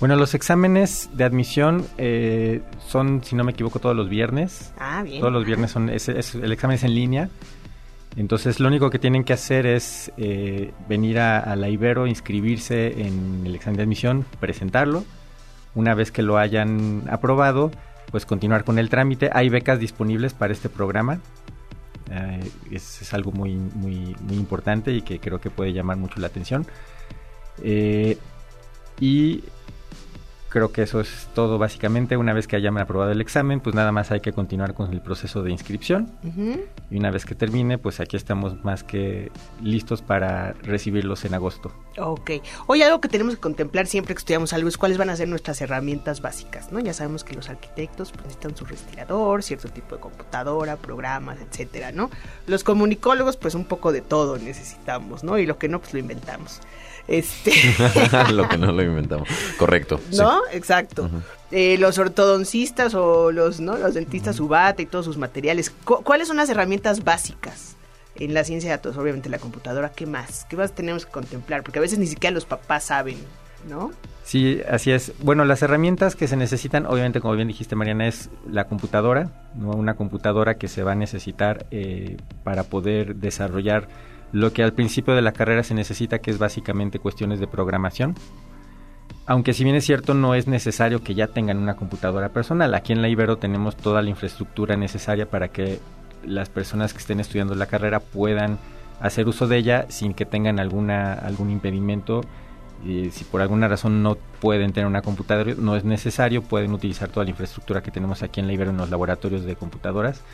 Bueno, 0.00 0.16
los 0.16 0.34
exámenes 0.34 1.10
de 1.14 1.24
admisión 1.24 1.86
eh, 1.98 2.62
son, 2.86 3.22
si 3.24 3.36
no 3.36 3.44
me 3.44 3.52
equivoco, 3.52 3.78
todos 3.78 3.94
los 3.94 4.08
viernes. 4.08 4.72
Ah, 4.78 5.02
bien. 5.02 5.20
Todos 5.20 5.32
los 5.32 5.44
viernes 5.44 5.70
son, 5.70 5.88
el 5.88 6.52
examen 6.52 6.74
es 6.74 6.84
en 6.84 6.94
línea. 6.94 7.28
Entonces, 8.16 8.60
lo 8.60 8.68
único 8.68 8.90
que 8.90 8.98
tienen 8.98 9.24
que 9.24 9.32
hacer 9.32 9.66
es 9.66 10.12
eh, 10.16 10.72
venir 10.88 11.18
a, 11.18 11.54
la 11.56 11.68
Ibero, 11.68 12.06
inscribirse 12.06 13.02
en 13.06 13.42
el 13.44 13.54
examen 13.54 13.76
de 13.76 13.82
admisión, 13.82 14.24
presentarlo. 14.40 15.04
Una 15.74 15.94
vez 15.94 16.12
que 16.12 16.22
lo 16.22 16.38
hayan 16.38 17.02
aprobado, 17.10 17.72
pues 18.14 18.26
continuar 18.26 18.62
con 18.62 18.78
el 18.78 18.90
trámite. 18.90 19.28
Hay 19.32 19.48
becas 19.48 19.80
disponibles 19.80 20.34
para 20.34 20.52
este 20.52 20.68
programa. 20.68 21.18
Eh, 22.12 22.48
es, 22.70 23.12
algo 23.12 23.32
muy, 23.32 23.56
muy, 23.56 24.14
muy 24.20 24.36
importante 24.36 24.92
y 24.92 25.02
que 25.02 25.18
creo 25.18 25.40
que 25.40 25.50
puede 25.50 25.72
llamar 25.72 25.96
mucho 25.96 26.20
la 26.20 26.28
atención. 26.28 26.64
y 29.00 29.42
creo 30.54 30.70
que 30.70 30.82
eso 30.82 31.00
es 31.00 31.26
todo 31.34 31.58
básicamente. 31.58 32.16
Una 32.16 32.32
vez 32.32 32.46
que 32.46 32.54
hayan 32.54 32.78
aprobado 32.78 33.10
el 33.10 33.20
examen, 33.20 33.58
pues 33.58 33.74
nada 33.74 33.90
más 33.90 34.12
hay 34.12 34.20
que 34.20 34.32
continuar 34.32 34.72
con 34.72 34.92
el 34.92 35.00
proceso 35.00 35.42
de 35.42 35.50
inscripción. 35.50 36.12
Y 36.92 36.96
una 36.96 37.10
vez 37.10 37.26
que 37.26 37.34
termine, 37.34 37.76
pues 37.76 37.98
aquí 37.98 38.16
estamos 38.16 38.62
más 38.62 38.84
que 38.84 39.32
listos 39.60 40.00
para 40.00 40.52
recibirlos 40.62 41.24
en 41.24 41.34
agosto. 41.34 41.72
Ok. 41.98 42.30
Hoy 42.68 42.82
algo 42.82 43.00
que 43.00 43.08
tenemos 43.08 43.34
que 43.34 43.40
contemplar 43.40 43.88
siempre 43.88 44.14
que 44.14 44.20
estudiamos 44.20 44.52
algo 44.52 44.68
es 44.68 44.78
cuáles 44.78 44.96
van 44.96 45.10
a 45.10 45.16
ser 45.16 45.26
nuestras 45.26 45.60
herramientas 45.60 46.20
básicas, 46.20 46.70
¿no? 46.70 46.78
Ya 46.78 46.92
sabemos 46.92 47.24
que 47.24 47.34
los 47.34 47.48
arquitectos 47.48 48.12
pues, 48.12 48.22
necesitan 48.22 48.56
su 48.56 48.64
respirador, 48.64 49.42
cierto 49.42 49.68
tipo 49.70 49.96
de 49.96 50.00
computadora, 50.00 50.76
programas, 50.76 51.40
etcétera, 51.40 51.90
¿no? 51.90 52.10
Los 52.46 52.62
comunicólogos, 52.62 53.36
pues 53.36 53.56
un 53.56 53.64
poco 53.64 53.90
de 53.90 54.02
todo 54.02 54.38
necesitamos, 54.38 55.24
¿no? 55.24 55.36
Y 55.36 55.46
lo 55.46 55.58
que 55.58 55.68
no, 55.68 55.80
pues 55.80 55.94
lo 55.94 55.98
inventamos. 55.98 56.60
Este... 57.06 57.52
lo 58.32 58.48
que 58.48 58.56
no 58.56 58.72
lo 58.72 58.82
inventamos. 58.82 59.28
Correcto. 59.58 60.00
¿No? 60.12 60.40
Exacto. 60.52 61.10
Eh, 61.50 61.76
los 61.78 61.98
ortodoncistas 61.98 62.94
o 62.94 63.30
los, 63.30 63.60
¿no? 63.60 63.76
los 63.76 63.94
dentistas 63.94 64.40
UBAT 64.40 64.80
y 64.80 64.86
todos 64.86 65.04
sus 65.04 65.18
materiales. 65.18 65.70
¿Cuáles 65.84 66.28
son 66.28 66.36
las 66.36 66.48
herramientas 66.48 67.04
básicas 67.04 67.76
en 68.16 68.34
la 68.34 68.44
ciencia 68.44 68.70
de 68.70 68.76
datos? 68.76 68.96
Obviamente 68.96 69.28
la 69.28 69.38
computadora. 69.38 69.90
¿Qué 69.90 70.06
más? 70.06 70.46
¿Qué 70.48 70.56
más 70.56 70.72
tenemos 70.72 71.06
que 71.06 71.12
contemplar? 71.12 71.62
Porque 71.62 71.78
a 71.78 71.82
veces 71.82 71.98
ni 71.98 72.06
siquiera 72.06 72.32
los 72.32 72.46
papás 72.46 72.84
saben, 72.84 73.18
¿no? 73.68 73.92
Sí, 74.24 74.62
así 74.68 74.90
es. 74.90 75.12
Bueno, 75.20 75.44
las 75.44 75.62
herramientas 75.62 76.16
que 76.16 76.26
se 76.26 76.36
necesitan, 76.36 76.86
obviamente, 76.86 77.20
como 77.20 77.34
bien 77.34 77.46
dijiste, 77.46 77.76
Mariana, 77.76 78.08
es 78.08 78.30
la 78.50 78.64
computadora, 78.64 79.30
¿no? 79.54 79.72
una 79.72 79.96
computadora 79.96 80.54
que 80.54 80.66
se 80.66 80.82
va 80.82 80.92
a 80.92 80.94
necesitar 80.94 81.66
eh, 81.70 82.16
para 82.42 82.64
poder 82.64 83.16
desarrollar 83.16 83.86
lo 84.34 84.52
que 84.52 84.64
al 84.64 84.72
principio 84.72 85.14
de 85.14 85.22
la 85.22 85.30
carrera 85.30 85.62
se 85.62 85.74
necesita, 85.74 86.18
que 86.18 86.32
es 86.32 86.38
básicamente 86.38 86.98
cuestiones 86.98 87.38
de 87.38 87.46
programación. 87.46 88.16
Aunque 89.26 89.54
si 89.54 89.62
bien 89.62 89.76
es 89.76 89.84
cierto, 89.84 90.12
no 90.12 90.34
es 90.34 90.48
necesario 90.48 91.04
que 91.04 91.14
ya 91.14 91.28
tengan 91.28 91.56
una 91.56 91.76
computadora 91.76 92.30
personal. 92.30 92.74
Aquí 92.74 92.92
en 92.92 93.00
la 93.00 93.08
Ibero 93.08 93.38
tenemos 93.38 93.76
toda 93.76 94.02
la 94.02 94.10
infraestructura 94.10 94.76
necesaria 94.76 95.30
para 95.30 95.48
que 95.48 95.78
las 96.26 96.48
personas 96.48 96.92
que 96.92 96.98
estén 96.98 97.20
estudiando 97.20 97.54
la 97.54 97.66
carrera 97.66 98.00
puedan 98.00 98.58
hacer 99.00 99.28
uso 99.28 99.46
de 99.46 99.56
ella 99.56 99.86
sin 99.88 100.14
que 100.14 100.26
tengan 100.26 100.58
alguna, 100.58 101.12
algún 101.12 101.50
impedimento. 101.50 102.22
Y 102.84 103.12
si 103.12 103.22
por 103.22 103.40
alguna 103.40 103.68
razón 103.68 104.02
no 104.02 104.16
pueden 104.40 104.72
tener 104.72 104.88
una 104.88 105.02
computadora, 105.02 105.54
no 105.56 105.76
es 105.76 105.84
necesario, 105.84 106.42
pueden 106.42 106.72
utilizar 106.72 107.08
toda 107.08 107.22
la 107.22 107.30
infraestructura 107.30 107.84
que 107.84 107.92
tenemos 107.92 108.24
aquí 108.24 108.40
en 108.40 108.48
la 108.48 108.52
Ibero 108.52 108.70
en 108.72 108.78
los 108.78 108.90
laboratorios 108.90 109.44
de 109.44 109.54
computadoras 109.54 110.24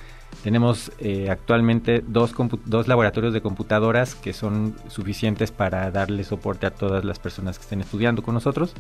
tenemos 0.42 0.90
eh, 0.99 1.28
actualmente 1.30 2.02
dos, 2.06 2.34
dos 2.64 2.88
laboratorios 2.88 3.32
de 3.34 3.40
computadoras 3.40 4.14
que 4.14 4.32
son 4.32 4.75
suficientes 4.88 5.50
para 5.50 5.90
darle 5.90 6.25
soporte 6.25 6.66
a 6.66 6.70
todas 6.70 7.04
las 7.04 7.18
personas 7.18 7.58
que 7.58 7.62
estén 7.62 7.80
estudiando 7.80 8.22
con 8.22 8.34
nosotros. 8.34 8.75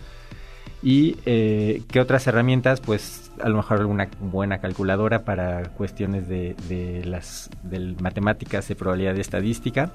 ¿Y 0.82 1.18
eh, 1.26 1.82
qué 1.90 2.00
otras 2.00 2.26
herramientas? 2.26 2.80
Pues 2.80 3.30
a 3.42 3.48
lo 3.50 3.56
mejor 3.56 3.80
alguna 3.80 4.08
buena 4.20 4.58
calculadora 4.58 5.24
para 5.24 5.64
cuestiones 5.70 6.26
de, 6.26 6.56
de 6.68 7.04
las 7.04 7.50
de 7.62 7.94
matemáticas, 8.00 8.66
de 8.66 8.76
probabilidad 8.76 9.14
de 9.14 9.20
estadística. 9.20 9.92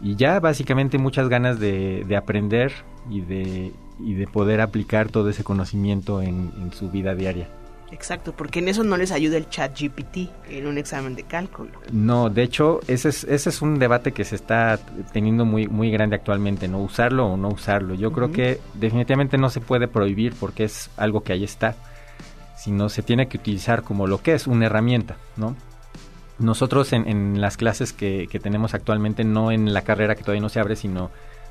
Y 0.00 0.16
ya 0.16 0.40
básicamente 0.40 0.96
muchas 0.96 1.28
ganas 1.28 1.60
de, 1.60 2.04
de 2.06 2.16
aprender 2.16 2.72
y 3.10 3.20
de, 3.20 3.72
y 4.00 4.14
de 4.14 4.26
poder 4.26 4.62
aplicar 4.62 5.08
todo 5.10 5.28
ese 5.28 5.44
conocimiento 5.44 6.22
en, 6.22 6.50
en 6.62 6.72
su 6.72 6.90
vida 6.90 7.14
diaria. 7.14 7.48
Exacto, 7.92 8.32
porque 8.32 8.58
en 8.58 8.68
eso 8.68 8.82
no 8.82 8.96
les 8.96 9.12
ayuda 9.12 9.36
el 9.36 9.48
chat 9.48 9.78
GPT 9.78 10.28
en 10.48 10.66
un 10.66 10.76
examen 10.76 11.14
de 11.14 11.22
cálculo. 11.22 11.70
No, 11.92 12.28
de 12.28 12.42
hecho, 12.42 12.80
ese 12.88 13.10
es, 13.10 13.24
ese 13.24 13.50
es 13.50 13.62
un 13.62 13.78
debate 13.78 14.12
que 14.12 14.24
se 14.24 14.34
está 14.34 14.78
teniendo 15.12 15.44
muy, 15.44 15.68
muy 15.68 15.90
grande 15.90 16.16
actualmente, 16.16 16.66
¿no? 16.66 16.80
Usarlo 16.80 17.26
o 17.26 17.36
no 17.36 17.48
usarlo. 17.48 17.94
Yo 17.94 18.12
creo 18.12 18.32
que 18.32 18.60
definitivamente 18.74 19.38
no 19.38 19.50
se 19.50 19.60
puede 19.60 19.86
prohibir 19.86 20.34
porque 20.38 20.64
es 20.64 20.90
algo 20.96 21.22
que 21.22 21.32
ahí 21.32 21.44
está, 21.44 21.76
sino 22.56 22.88
se 22.88 23.02
tiene 23.02 23.28
que 23.28 23.38
utilizar 23.38 23.82
como 23.82 24.08
lo 24.08 24.20
que 24.20 24.34
es, 24.34 24.48
una 24.48 24.66
herramienta, 24.66 25.16
¿no? 25.36 25.54
Nosotros 26.38 26.92
en, 26.92 27.08
en 27.08 27.40
las 27.40 27.56
clases 27.56 27.92
que, 27.92 28.26
que 28.28 28.40
tenemos 28.40 28.74
actualmente, 28.74 29.22
no 29.22 29.52
en 29.52 29.72
la 29.72 29.82
carrera 29.82 30.16
que 30.16 30.22
todavía 30.22 30.42
no 30.42 30.48
se 30.48 30.58
abre, 30.58 30.74
sino 30.74 31.10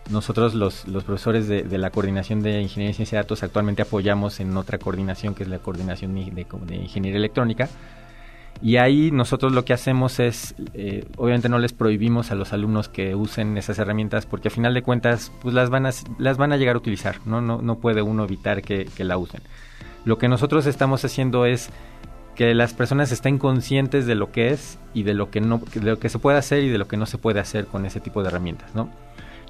nosotros 0.09 0.53
los, 0.53 0.87
los 0.87 1.03
profesores 1.03 1.47
de, 1.47 1.77
la 1.77 1.89
coordinación 1.89 2.41
de 2.41 2.61
ingeniería 2.61 2.91
y 2.91 2.93
ciencia 2.93 3.17
de 3.17 3.23
datos 3.23 3.43
actualmente 3.43 3.81
apoyamos 3.81 4.39
en 4.39 4.55
otra 4.55 4.77
coordinación 4.77 5.33
que 5.33 5.43
es 5.43 5.49
la 5.49 5.59
coordinación 5.59 6.13
de, 6.13 6.45
de 6.65 6.75
ingeniería 6.75 7.17
electrónica. 7.17 7.69
Y 8.61 8.77
ahí 8.77 9.11
nosotros 9.11 9.51
lo 9.51 9.65
que 9.65 9.73
hacemos 9.73 10.19
es, 10.19 10.55
eh, 10.73 11.05
obviamente 11.17 11.49
no 11.49 11.59
les 11.59 11.73
prohibimos 11.73 12.31
a 12.31 12.35
los 12.35 12.53
alumnos 12.53 12.87
que 12.87 13.13
usen 13.13 13.57
esas 13.57 13.79
herramientas 13.79 14.25
porque 14.25 14.47
a 14.47 14.51
final 14.51 14.73
de 14.73 14.81
cuentas 14.81 15.31
pues 15.41 15.53
las 15.53 15.69
van 15.69 15.85
a, 15.85 15.91
las 16.19 16.37
van 16.37 16.53
a 16.53 16.57
llegar 16.57 16.75
a 16.75 16.79
utilizar, 16.79 17.17
no, 17.25 17.41
no, 17.41 17.61
no 17.61 17.79
puede 17.79 18.01
uno 18.01 18.23
evitar 18.23 18.61
que, 18.61 18.85
que 18.85 19.03
la 19.03 19.17
usen. 19.17 19.41
Lo 20.05 20.17
que 20.17 20.29
nosotros 20.29 20.67
estamos 20.67 21.03
haciendo 21.03 21.45
es 21.45 21.69
que 22.35 22.53
las 22.53 22.73
personas 22.73 23.11
estén 23.11 23.39
conscientes 23.39 24.05
de 24.05 24.15
lo 24.15 24.31
que 24.31 24.49
es 24.49 24.77
y 24.93 25.03
de 25.03 25.13
lo 25.13 25.31
que 25.31 25.41
no 25.41 25.61
de 25.73 25.91
lo 25.91 25.99
que 25.99 26.09
se 26.09 26.19
puede 26.19 26.37
hacer 26.37 26.63
y 26.63 26.69
de 26.69 26.77
lo 26.77 26.87
que 26.87 26.97
no 26.97 27.05
se 27.05 27.17
puede 27.17 27.39
hacer 27.39 27.65
con 27.65 27.85
ese 27.85 27.99
tipo 27.99 28.21
de 28.21 28.29
herramientas, 28.29 28.75
¿no? 28.75 28.89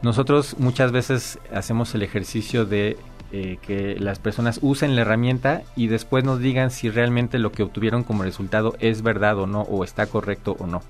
Nosotros 0.02 0.56
muchas 0.60 0.92
veces 0.92 1.40
hacemos 1.54 1.96
el 1.96 2.04
ejercicio 2.04 2.66
de 2.66 2.98
eh, 3.32 3.58
que 3.62 3.98
las 4.00 4.20
personas 4.20 4.60
usen 4.62 4.96
la 4.96 5.02
herramienta 5.02 5.64
y 5.76 5.88
después 5.88 6.24
nos 6.24 6.40
digan 6.40 6.72
si 6.72 6.90
realmente 6.90 7.40
lo 7.40 7.52
que 7.52 7.64
obtuvieron 7.64 8.04
como 8.04 8.24
resultado 8.24 8.76
es 8.80 9.02
verdad 9.02 9.40
o 9.40 9.48
no, 9.48 9.62
o 9.62 9.84
está 9.84 10.06
correcto 10.06 10.56
o 10.60 10.68
no. 10.68 10.82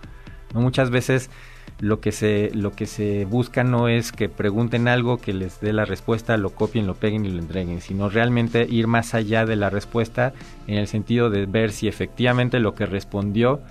¿No? 0.53 0.62
Muchas 0.62 0.89
veces 0.89 1.29
lo 1.79 2.00
que, 2.00 2.12
se, 2.12 2.51
lo 2.53 2.74
que 2.74 2.85
se 2.85 3.25
busca 3.25 3.63
no 3.63 3.88
es 3.88 4.12
que 4.12 4.29
pregunten 4.29 4.88
algo, 4.88 5.17
que 5.17 5.33
les 5.33 5.59
dé 5.59 5.74
la 5.74 5.85
respuesta, 5.85 6.38
lo 6.38 6.51
copien, 6.51 6.88
lo 6.88 6.95
peguen 6.95 7.25
y 7.25 7.29
lo 7.29 7.39
entreguen, 7.39 7.81
sino 7.81 8.09
realmente 8.09 8.65
ir 8.69 8.88
más 8.88 9.13
allá 9.13 9.45
de 9.45 9.55
la 9.55 9.69
respuesta 9.69 10.33
en 10.67 10.77
el 10.77 10.88
sentido 10.88 11.29
de 11.29 11.45
ver 11.45 11.71
si 11.71 11.88
efectivamente 11.88 12.59
lo 12.59 12.75
que 12.75 12.85
respondió 12.85 13.62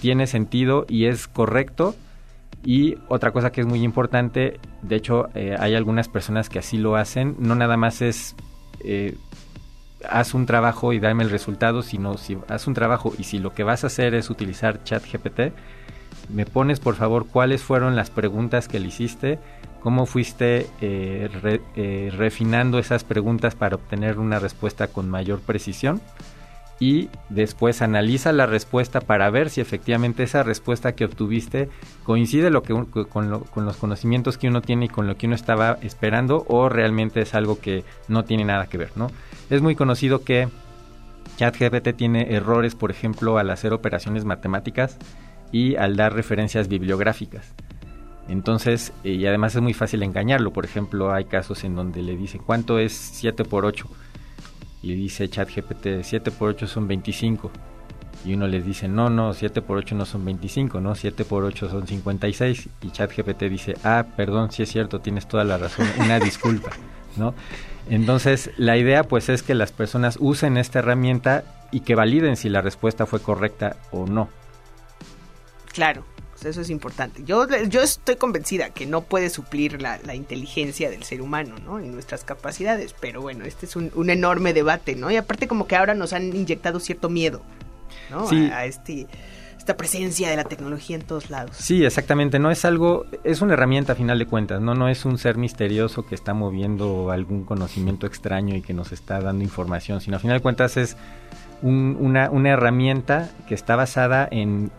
tiene 0.00 0.26
sentido 0.26 0.84
y 0.88 1.06
es 1.06 1.28
correcto 1.28 1.94
y 2.64 2.96
otra 3.08 3.30
cosa 3.30 3.52
que 3.52 3.60
es 3.60 3.66
muy 3.66 3.82
importante, 3.82 4.58
de 4.82 4.96
hecho 4.96 5.28
eh, 5.34 5.54
hay 5.58 5.74
algunas 5.74 6.08
personas 6.08 6.48
que 6.48 6.58
así 6.58 6.78
lo 6.78 6.96
hacen, 6.96 7.36
no 7.38 7.54
nada 7.54 7.76
más 7.76 8.00
es 8.00 8.34
eh, 8.80 9.16
haz 10.08 10.34
un 10.34 10.46
trabajo 10.46 10.92
y 10.92 10.98
dame 10.98 11.24
el 11.24 11.30
resultado, 11.30 11.82
sino 11.82 12.16
si 12.16 12.38
haz 12.48 12.66
un 12.66 12.74
trabajo 12.74 13.12
y 13.18 13.24
si 13.24 13.38
lo 13.38 13.52
que 13.52 13.64
vas 13.64 13.84
a 13.84 13.88
hacer 13.88 14.14
es 14.14 14.30
utilizar 14.30 14.82
ChatGPT, 14.82 15.52
me 16.32 16.46
pones 16.46 16.80
por 16.80 16.94
favor 16.94 17.26
cuáles 17.26 17.62
fueron 17.62 17.96
las 17.96 18.10
preguntas 18.10 18.66
que 18.66 18.80
le 18.80 18.88
hiciste, 18.88 19.38
cómo 19.80 20.06
fuiste 20.06 20.66
eh, 20.80 22.10
refinando 22.16 22.78
esas 22.78 23.04
preguntas 23.04 23.54
para 23.54 23.76
obtener 23.76 24.18
una 24.18 24.38
respuesta 24.38 24.86
con 24.86 25.10
mayor 25.10 25.40
precisión 25.40 26.00
y 26.84 27.08
después 27.30 27.80
analiza 27.80 28.30
la 28.32 28.44
respuesta 28.44 29.00
para 29.00 29.30
ver 29.30 29.48
si 29.48 29.62
efectivamente 29.62 30.22
esa 30.22 30.42
respuesta 30.42 30.94
que 30.94 31.06
obtuviste 31.06 31.70
coincide 32.02 32.50
lo 32.50 32.62
que, 32.62 32.74
con, 33.08 33.30
los 33.30 33.76
conocimientos 33.78 34.36
que 34.36 34.48
uno 34.48 34.60
tiene 34.60 34.84
y 34.84 34.88
con 34.90 35.06
lo 35.06 35.16
que 35.16 35.26
uno 35.26 35.34
estaba 35.34 35.78
esperando 35.80 36.44
o 36.46 36.68
realmente 36.68 37.22
es 37.22 37.34
algo 37.34 37.58
que 37.58 37.84
no 38.06 38.24
tiene 38.24 38.44
nada 38.44 38.66
que 38.66 38.76
ver, 38.76 38.90
¿no? 38.96 39.10
Es 39.48 39.62
muy 39.62 39.76
conocido 39.76 40.24
que 40.24 40.50
ChatGPT 41.38 41.96
tiene 41.96 42.34
errores, 42.34 42.74
por 42.74 42.90
ejemplo, 42.90 43.38
al 43.38 43.48
hacer 43.48 43.72
operaciones 43.72 44.26
matemáticas 44.26 44.98
y 45.52 45.76
al 45.76 45.96
dar 45.96 46.12
referencias 46.12 46.68
bibliográficas. 46.68 47.54
Entonces, 48.28 48.92
eh, 49.04 49.12
y 49.12 49.26
además 49.26 49.54
es 49.54 49.62
muy 49.62 49.72
fácil 49.72 50.02
engañarlo. 50.02 50.52
Por 50.52 50.66
ejemplo, 50.66 51.14
hay 51.14 51.24
casos 51.24 51.64
en 51.64 51.76
donde 51.76 52.02
le 52.02 52.14
dice, 52.14 52.40
¿cuánto 52.44 52.78
es 52.78 52.92
7 52.92 53.46
por 53.46 53.64
8? 53.64 53.88
Y 54.84 54.94
dice 54.94 55.30
ChatGPT 55.30 56.02
7 56.02 56.30
por 56.30 56.50
8 56.50 56.66
son 56.66 56.86
25. 56.86 57.50
Y 58.26 58.34
uno 58.34 58.46
les 58.46 58.64
dice, 58.66 58.86
no, 58.86 59.08
no, 59.08 59.32
7 59.32 59.62
por 59.62 59.78
8 59.78 59.94
no 59.94 60.04
son 60.04 60.24
25, 60.24 60.80
no, 60.80 60.94
7 60.94 61.24
por 61.24 61.44
8 61.44 61.70
son 61.70 61.86
56. 61.86 62.68
Y 62.82 62.90
ChatGPT 62.90 63.44
dice, 63.44 63.74
ah, 63.82 64.04
perdón, 64.14 64.52
sí 64.52 64.62
es 64.62 64.70
cierto, 64.70 65.00
tienes 65.00 65.26
toda 65.26 65.44
la 65.44 65.56
razón, 65.56 65.86
una 65.98 66.18
disculpa, 66.18 66.70
¿no? 67.16 67.34
Entonces, 67.88 68.50
la 68.58 68.76
idea 68.76 69.04
pues 69.04 69.30
es 69.30 69.42
que 69.42 69.54
las 69.54 69.72
personas 69.72 70.18
usen 70.20 70.58
esta 70.58 70.80
herramienta 70.80 71.44
y 71.70 71.80
que 71.80 71.94
validen 71.94 72.36
si 72.36 72.50
la 72.50 72.60
respuesta 72.60 73.06
fue 73.06 73.20
correcta 73.20 73.76
o 73.90 74.06
no. 74.06 74.28
Claro, 75.72 76.04
eso 76.44 76.60
es 76.60 76.70
importante. 76.70 77.22
Yo, 77.24 77.46
yo 77.68 77.82
estoy 77.82 78.16
convencida 78.16 78.70
que 78.70 78.86
no 78.86 79.02
puede 79.02 79.30
suplir 79.30 79.80
la, 79.80 80.14
inteligencia 80.14 80.90
del 80.90 81.02
ser 81.02 81.22
humano, 81.22 81.56
¿no? 81.64 81.80
Y 81.80 81.88
nuestras 81.88 82.24
capacidades, 82.24 82.94
pero 82.98 83.20
bueno, 83.20 83.44
este 83.44 83.66
es 83.66 83.76
un, 83.76 84.10
enorme 84.10 84.52
debate, 84.52 84.94
¿no? 84.94 85.10
Y 85.10 85.16
aparte 85.16 85.48
como 85.48 85.66
que 85.66 85.76
ahora 85.76 85.94
nos 85.94 86.12
han 86.12 86.34
inyectado 86.34 86.80
cierto 86.80 87.08
miedo, 87.08 87.42
¿no? 88.10 88.28
a 88.52 88.64
este 88.66 89.06
esta 89.64 89.78
presencia 89.78 90.28
de 90.28 90.36
la 90.36 90.44
tecnología 90.44 90.94
en 90.94 91.00
todos 91.00 91.30
lados. 91.30 91.56
Sí, 91.56 91.86
exactamente. 91.86 92.38
No 92.38 92.50
es 92.50 92.66
algo, 92.66 93.06
es 93.24 93.40
una 93.40 93.54
herramienta 93.54 93.94
a 93.94 93.96
final 93.96 94.18
de 94.18 94.26
cuentas, 94.26 94.60
¿no? 94.60 94.74
No 94.74 94.90
es 94.90 95.06
un 95.06 95.16
ser 95.16 95.38
misterioso 95.38 96.04
que 96.04 96.14
está 96.14 96.34
moviendo 96.34 97.10
algún 97.10 97.44
conocimiento 97.44 98.06
extraño 98.06 98.54
y 98.54 98.60
que 98.60 98.74
nos 98.74 98.92
está 98.92 99.22
dando 99.22 99.42
información, 99.42 100.02
sino 100.02 100.18
a 100.18 100.20
final 100.20 100.36
de 100.36 100.42
cuentas 100.42 100.76
es 100.76 100.98
una, 101.62 102.28
una 102.28 102.50
herramienta 102.50 103.30
que 103.48 103.54
está 103.54 103.74
basada 103.74 104.28
en 104.30 104.70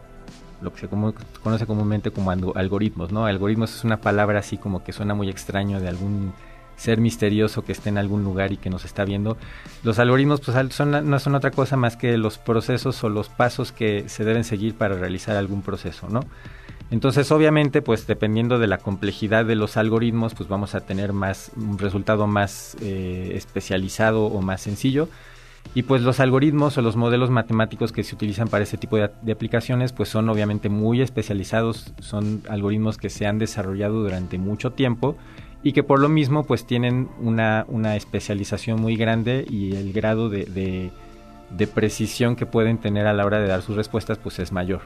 lo 0.61 0.73
que 0.73 0.81
se 0.81 0.87
conoce 0.87 1.65
comúnmente 1.65 2.11
como 2.11 2.31
algoritmos, 2.31 3.11
¿no? 3.11 3.25
Algoritmos 3.25 3.75
es 3.75 3.83
una 3.83 3.97
palabra 3.97 4.39
así 4.39 4.57
como 4.57 4.83
que 4.83 4.93
suena 4.93 5.13
muy 5.13 5.29
extraño 5.29 5.79
de 5.79 5.87
algún 5.87 6.33
ser 6.77 6.99
misterioso 6.99 7.63
que 7.63 7.71
esté 7.71 7.89
en 7.89 7.97
algún 7.97 8.23
lugar 8.23 8.51
y 8.51 8.57
que 8.57 8.69
nos 8.69 8.85
está 8.85 9.05
viendo. 9.05 9.37
Los 9.83 9.99
algoritmos 9.99 10.41
pues, 10.41 10.57
son, 10.73 11.09
no 11.09 11.19
son 11.19 11.35
otra 11.35 11.51
cosa 11.51 11.77
más 11.77 11.95
que 11.95 12.17
los 12.17 12.37
procesos 12.37 13.03
o 13.03 13.09
los 13.09 13.29
pasos 13.29 13.71
que 13.71 14.09
se 14.09 14.23
deben 14.23 14.43
seguir 14.43 14.75
para 14.75 14.95
realizar 14.95 15.37
algún 15.37 15.61
proceso, 15.61 16.09
¿no? 16.09 16.21
Entonces, 16.91 17.31
obviamente, 17.31 17.81
pues 17.81 18.05
dependiendo 18.05 18.59
de 18.59 18.67
la 18.67 18.77
complejidad 18.77 19.45
de 19.45 19.55
los 19.55 19.75
algoritmos, 19.75 20.35
pues 20.35 20.47
vamos 20.47 20.75
a 20.75 20.81
tener 20.81 21.13
más 21.13 21.51
un 21.55 21.79
resultado 21.79 22.27
más 22.27 22.77
eh, 22.81 23.31
especializado 23.35 24.25
o 24.25 24.41
más 24.41 24.61
sencillo. 24.61 25.09
Y 25.73 25.83
pues 25.83 26.01
los 26.01 26.19
algoritmos 26.19 26.77
o 26.77 26.81
los 26.81 26.95
modelos 26.95 27.29
matemáticos 27.29 27.91
que 27.91 28.03
se 28.03 28.15
utilizan 28.15 28.47
para 28.47 28.63
ese 28.63 28.77
tipo 28.77 28.95
de, 28.95 29.09
de, 29.21 29.31
aplicaciones, 29.31 29.91
pues 29.91 30.07
son 30.07 30.29
obviamente 30.29 30.69
muy 30.69 31.01
especializados, 31.01 31.93
son 31.99 32.43
algoritmos 32.47 32.97
que 32.97 33.09
se 33.09 33.25
han 33.25 33.39
desarrollado 33.39 34.01
durante 34.01 34.37
mucho 34.37 34.71
tiempo 34.71 35.17
y 35.65 35.73
que 35.73 35.81
por 35.81 35.99
lo 35.99 36.09
mismo 36.09 36.43
pues 36.43 36.67
tienen 36.67 37.09
una, 37.19 37.65
una 37.67 37.95
especialización 37.95 38.79
muy 38.79 38.95
grande 38.97 39.47
y 39.49 39.75
el 39.75 39.93
grado 39.93 40.29
de, 40.29 40.45
de, 40.45 41.67
precisión 41.67 42.35
que 42.35 42.45
pueden 42.45 42.77
tener 42.77 43.07
a 43.07 43.13
la 43.13 43.25
hora 43.25 43.39
de 43.39 43.47
dar 43.47 43.63
sus 43.63 43.75
respuestas 43.75 44.19
pues 44.19 44.37
es 44.37 44.51
mayor. 44.51 44.81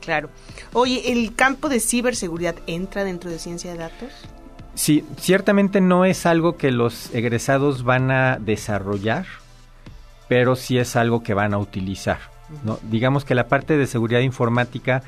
claro. 0.00 0.28
Oye, 0.72 1.12
¿el 1.12 1.36
campo 1.36 1.68
de 1.68 1.78
ciberseguridad 1.78 2.56
entra 2.66 3.04
dentro 3.04 3.30
de 3.30 3.38
ciencia 3.38 3.70
de 3.70 3.78
datos? 3.78 4.10
Sí, 4.74 5.04
ciertamente 5.20 5.80
no 5.80 6.04
es 6.04 6.26
algo 6.26 6.56
que 6.56 6.72
los 6.72 7.14
egresados 7.14 7.84
van 7.84 8.10
a 8.10 8.38
desarrollar, 8.40 9.26
pero 10.28 10.56
sí 10.56 10.78
es 10.78 10.96
algo 10.96 11.22
que 11.22 11.34
van 11.34 11.54
a 11.54 11.58
utilizar. 11.58 12.18
¿no? 12.64 12.78
Digamos 12.90 13.24
que 13.24 13.34
la 13.34 13.48
parte 13.48 13.76
de 13.76 13.86
seguridad 13.86 14.20
informática 14.20 15.02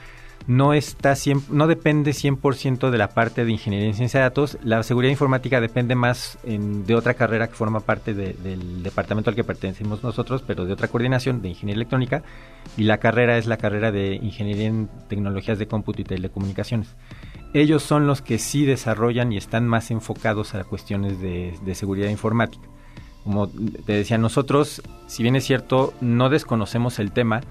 no 0.46 0.72
está 0.72 1.14
no 1.50 1.66
depende 1.66 2.12
100% 2.12 2.90
de 2.90 2.98
la 2.98 3.08
parte 3.08 3.44
de 3.44 3.52
ingeniería 3.52 3.88
en 3.88 3.94
ciencia 3.94 4.20
de 4.20 4.24
datos. 4.24 4.56
La 4.62 4.82
seguridad 4.82 5.10
informática 5.10 5.60
depende 5.60 5.94
más 5.94 6.38
de 6.42 6.94
otra 6.94 7.14
carrera 7.14 7.48
que 7.48 7.54
forma 7.54 7.80
parte 7.80 8.14
del 8.14 8.82
departamento 8.82 9.28
al 9.28 9.36
que 9.36 9.44
pertenecemos 9.44 10.02
nosotros, 10.02 10.42
pero 10.46 10.64
de 10.64 10.72
otra 10.72 10.88
coordinación 10.88 11.42
de 11.42 11.50
ingeniería 11.50 11.80
electrónica. 11.80 12.22
Y 12.78 12.84
la 12.84 12.96
carrera 12.96 13.36
es 13.36 13.46
la 13.46 13.58
carrera 13.58 13.92
de 13.92 14.14
ingeniería 14.14 14.68
en 14.68 14.88
tecnologías 15.08 15.58
de 15.58 15.66
cómputo 15.66 16.00
y 16.00 16.04
telecomunicaciones. 16.04 16.96
Ellos 17.52 17.82
son 17.82 18.06
los 18.06 18.22
que 18.22 18.38
sí 18.38 18.64
desarrollan 18.64 19.32
y 19.32 19.36
están 19.36 19.68
más 19.68 19.90
enfocados 19.90 20.54
a 20.54 20.64
cuestiones 20.64 21.20
de, 21.20 21.58
de 21.62 21.74
seguridad 21.74 22.08
informática. 22.08 22.66
Como 23.28 23.46
te 23.84 23.92
decía, 23.92 24.16
nosotros, 24.16 24.80
si 25.06 25.22
bien 25.22 25.36
es 25.36 25.44
cierto, 25.44 25.92
no 26.00 26.30
desconocemos 26.30 26.98
el 26.98 27.12
tema, 27.12 27.42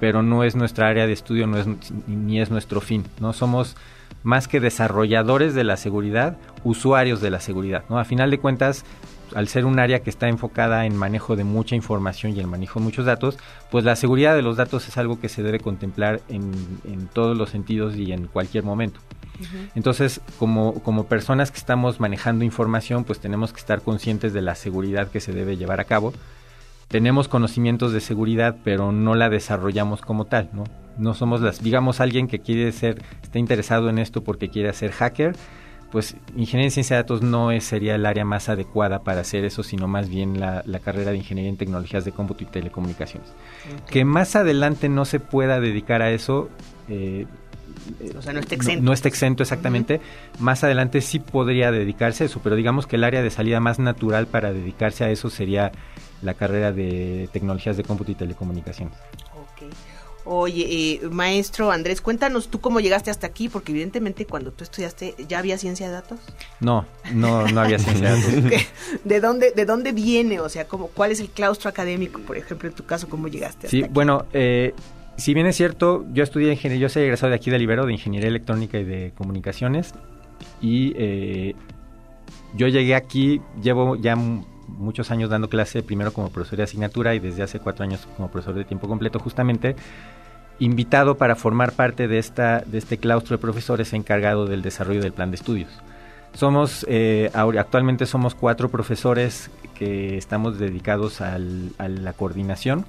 pero 0.00 0.22
no 0.22 0.42
es 0.42 0.56
nuestra 0.56 0.88
área 0.88 1.06
de 1.06 1.12
estudio, 1.12 1.46
no 1.46 1.58
es, 1.58 1.66
ni 2.06 2.40
es 2.40 2.50
nuestro 2.50 2.80
fin, 2.80 3.04
¿no? 3.20 3.34
Somos 3.34 3.76
más 4.22 4.48
que 4.48 4.58
desarrolladores 4.58 5.54
de 5.54 5.64
la 5.64 5.76
seguridad, 5.76 6.38
usuarios 6.64 7.20
de 7.20 7.28
la 7.28 7.40
seguridad, 7.40 7.84
¿no? 7.90 7.98
A 7.98 8.06
final 8.06 8.30
de 8.30 8.38
cuentas, 8.38 8.86
al 9.34 9.48
ser 9.48 9.64
un 9.64 9.78
área 9.78 10.00
que 10.00 10.10
está 10.10 10.28
enfocada 10.28 10.86
en 10.86 10.96
manejo 10.96 11.36
de 11.36 11.44
mucha 11.44 11.74
información 11.74 12.36
y 12.36 12.40
el 12.40 12.46
manejo 12.46 12.80
de 12.80 12.84
muchos 12.84 13.06
datos, 13.06 13.38
pues 13.70 13.84
la 13.84 13.96
seguridad 13.96 14.34
de 14.34 14.42
los 14.42 14.56
datos 14.56 14.88
es 14.88 14.96
algo 14.98 15.20
que 15.20 15.28
se 15.28 15.42
debe 15.42 15.60
contemplar 15.60 16.20
en, 16.28 16.52
todos 17.12 17.36
los 17.36 17.50
sentidos 17.50 17.96
y 17.96 18.12
en 18.12 18.26
cualquier 18.26 18.64
momento. 18.64 19.00
Entonces, 19.74 20.20
como, 20.38 20.74
como 20.82 21.06
personas 21.06 21.52
que 21.52 21.58
estamos 21.58 22.00
manejando 22.00 22.44
información, 22.44 23.04
pues 23.04 23.20
tenemos 23.20 23.52
que 23.52 23.60
estar 23.60 23.82
conscientes 23.82 24.32
de 24.32 24.42
la 24.42 24.56
seguridad 24.56 25.08
que 25.08 25.20
se 25.20 25.32
debe 25.32 25.56
llevar 25.56 25.80
a 25.80 25.84
cabo 25.84 26.12
tenemos 26.88 27.28
conocimientos 27.28 27.92
de 27.92 28.00
seguridad, 28.00 28.56
pero 28.64 28.92
no 28.92 29.14
la 29.14 29.28
desarrollamos 29.28 30.00
como 30.00 30.24
tal, 30.24 30.48
¿no? 30.52 30.64
No 30.96 31.14
somos 31.14 31.40
las, 31.42 31.62
digamos, 31.62 32.00
alguien 32.00 32.26
que 32.26 32.40
quiere 32.40 32.72
ser, 32.72 33.02
está 33.22 33.38
interesado 33.38 33.88
en 33.90 33.98
esto 33.98 34.24
porque 34.24 34.48
quiere 34.48 34.72
ser 34.72 34.90
hacker, 34.92 35.36
pues 35.90 36.16
ingeniería 36.36 36.66
en 36.66 36.70
ciencia 36.70 36.96
de 36.96 37.02
datos 37.02 37.22
no 37.22 37.50
es, 37.50 37.64
sería 37.64 37.94
el 37.94 38.04
área 38.04 38.24
más 38.24 38.48
adecuada 38.48 39.02
para 39.04 39.22
hacer 39.22 39.44
eso, 39.44 39.62
sino 39.62 39.88
más 39.88 40.08
bien 40.08 40.38
la, 40.38 40.62
carrera 40.84 41.12
de 41.12 41.16
ingeniería 41.16 41.50
en 41.50 41.56
tecnologías 41.56 42.04
de 42.04 42.12
cómputo 42.12 42.44
y 42.44 42.46
telecomunicaciones. 42.46 43.30
Que 43.90 44.04
más 44.04 44.36
adelante 44.36 44.88
no 44.88 45.04
se 45.04 45.18
pueda 45.20 45.60
dedicar 45.60 46.02
a 46.02 46.10
eso, 46.10 46.50
eh, 46.88 47.26
o 48.16 48.22
sea, 48.22 48.32
no 48.32 48.40
está 48.40 48.54
exento. 48.54 48.82
No, 48.82 48.92
está 48.92 49.08
exento 49.08 49.42
exactamente. 49.42 50.00
Más 50.38 50.62
adelante 50.62 51.00
sí 51.00 51.20
podría 51.20 51.70
dedicarse 51.70 52.24
a 52.24 52.26
eso, 52.26 52.40
pero 52.42 52.56
digamos 52.56 52.86
que 52.86 52.96
el 52.96 53.04
área 53.04 53.22
de 53.22 53.30
salida 53.30 53.60
más 53.60 53.78
natural 53.78 54.26
para 54.26 54.52
dedicarse 54.52 55.04
a 55.04 55.10
eso 55.10 55.30
sería 55.30 55.72
la 56.22 56.34
carrera 56.34 56.72
de 56.72 57.28
tecnologías 57.32 57.76
de 57.76 57.84
cómputo 57.84 58.12
y 58.12 58.14
telecomunicaciones. 58.14 58.94
Oye, 60.30 60.66
eh, 60.68 61.08
maestro 61.10 61.70
Andrés, 61.70 62.02
cuéntanos 62.02 62.48
tú 62.48 62.60
cómo 62.60 62.80
llegaste 62.80 63.10
hasta 63.10 63.26
aquí, 63.26 63.48
porque 63.48 63.72
evidentemente 63.72 64.26
cuando 64.26 64.52
tú 64.52 64.62
estudiaste, 64.62 65.14
¿ya 65.26 65.38
había 65.38 65.56
ciencia 65.56 65.86
de 65.86 65.94
datos? 65.94 66.20
No, 66.60 66.84
no, 67.14 67.48
no 67.48 67.60
había 67.62 67.78
ciencia 67.78 68.12
de 68.12 68.20
datos. 68.20 68.62
¿De 69.04 69.20
dónde, 69.20 69.52
¿De 69.52 69.64
dónde 69.64 69.92
viene? 69.92 70.38
O 70.40 70.50
sea, 70.50 70.68
¿cómo, 70.68 70.88
¿cuál 70.88 71.12
es 71.12 71.20
el 71.20 71.30
claustro 71.30 71.70
académico, 71.70 72.20
por 72.20 72.36
ejemplo, 72.36 72.68
en 72.68 72.74
tu 72.74 72.84
caso, 72.84 73.08
cómo 73.08 73.28
llegaste 73.28 73.68
hasta 73.68 73.70
Sí, 73.70 73.84
bueno, 73.88 74.26
eh, 74.34 74.74
si 75.16 75.32
bien 75.32 75.46
es 75.46 75.56
cierto, 75.56 76.04
yo 76.12 76.24
estudié 76.24 76.52
ingeniería, 76.52 76.82
yo 76.82 76.88
soy 76.90 77.04
egresado 77.04 77.30
de 77.30 77.36
aquí 77.36 77.50
de 77.50 77.58
Libero, 77.58 77.86
de 77.86 77.94
Ingeniería 77.94 78.28
Electrónica 78.28 78.78
y 78.78 78.84
de 78.84 79.12
Comunicaciones, 79.16 79.94
y 80.60 80.92
eh, 80.98 81.54
yo 82.54 82.68
llegué 82.68 82.94
aquí, 82.94 83.40
llevo 83.62 83.96
ya 83.96 84.14
muchos 84.68 85.10
años 85.10 85.30
dando 85.30 85.48
clase, 85.48 85.82
primero 85.82 86.12
como 86.12 86.30
profesor 86.30 86.58
de 86.58 86.64
asignatura 86.64 87.14
y 87.14 87.18
desde 87.18 87.42
hace 87.42 87.58
cuatro 87.58 87.84
años 87.84 88.06
como 88.16 88.30
profesor 88.30 88.54
de 88.54 88.64
tiempo 88.64 88.88
completo, 88.88 89.18
justamente 89.18 89.76
invitado 90.58 91.16
para 91.16 91.36
formar 91.36 91.72
parte 91.72 92.08
de, 92.08 92.18
esta, 92.18 92.60
de 92.60 92.78
este 92.78 92.98
claustro 92.98 93.36
de 93.36 93.40
profesores 93.40 93.92
encargado 93.92 94.46
del 94.46 94.62
desarrollo 94.62 95.00
del 95.00 95.12
plan 95.12 95.30
de 95.30 95.36
estudios. 95.36 95.70
Somos, 96.34 96.84
eh, 96.88 97.30
actualmente 97.32 98.06
somos 98.06 98.34
cuatro 98.34 98.68
profesores 98.68 99.50
que 99.74 100.16
estamos 100.18 100.58
dedicados 100.58 101.20
a 101.20 101.38
la 101.38 102.12
coordinación, 102.12 102.84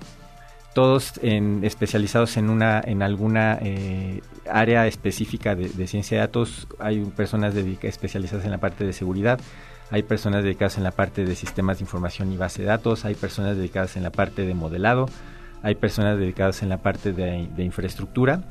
todos 0.73 1.13
en, 1.23 1.63
especializados 1.63 2.37
en, 2.37 2.49
una, 2.49 2.81
en 2.83 3.01
alguna 3.01 3.57
eh, 3.61 4.21
área 4.51 4.87
específica 4.87 5.55
de, 5.55 5.69
de, 5.69 5.87
ciencia 5.87 6.17
de 6.17 6.21
datos. 6.21 6.67
Hay 6.79 7.03
personas 7.05 7.55
especializadas 7.55 8.45
en 8.45 8.51
la 8.51 8.59
parte 8.59 8.85
de 8.85 8.93
seguridad, 8.93 9.39
hay 9.91 10.03
personas 10.03 10.43
dedicadas 10.43 10.77
en 10.77 10.83
la 10.83 10.91
parte 10.91 11.25
de 11.25 11.35
sistemas 11.35 11.79
de 11.79 11.83
información 11.83 12.31
y 12.31 12.37
base 12.37 12.61
de 12.61 12.67
datos, 12.67 13.05
hay 13.05 13.15
personas 13.15 13.57
dedicadas 13.57 13.97
en 13.97 14.03
la 14.03 14.11
parte 14.11 14.45
de 14.45 14.53
modelado, 14.53 15.07
hay 15.63 15.75
personas 15.75 16.17
dedicadas 16.17 16.61
en 16.63 16.69
la 16.69 16.77
parte 16.77 17.11
de, 17.11 17.63
infraestructura. 17.63 18.43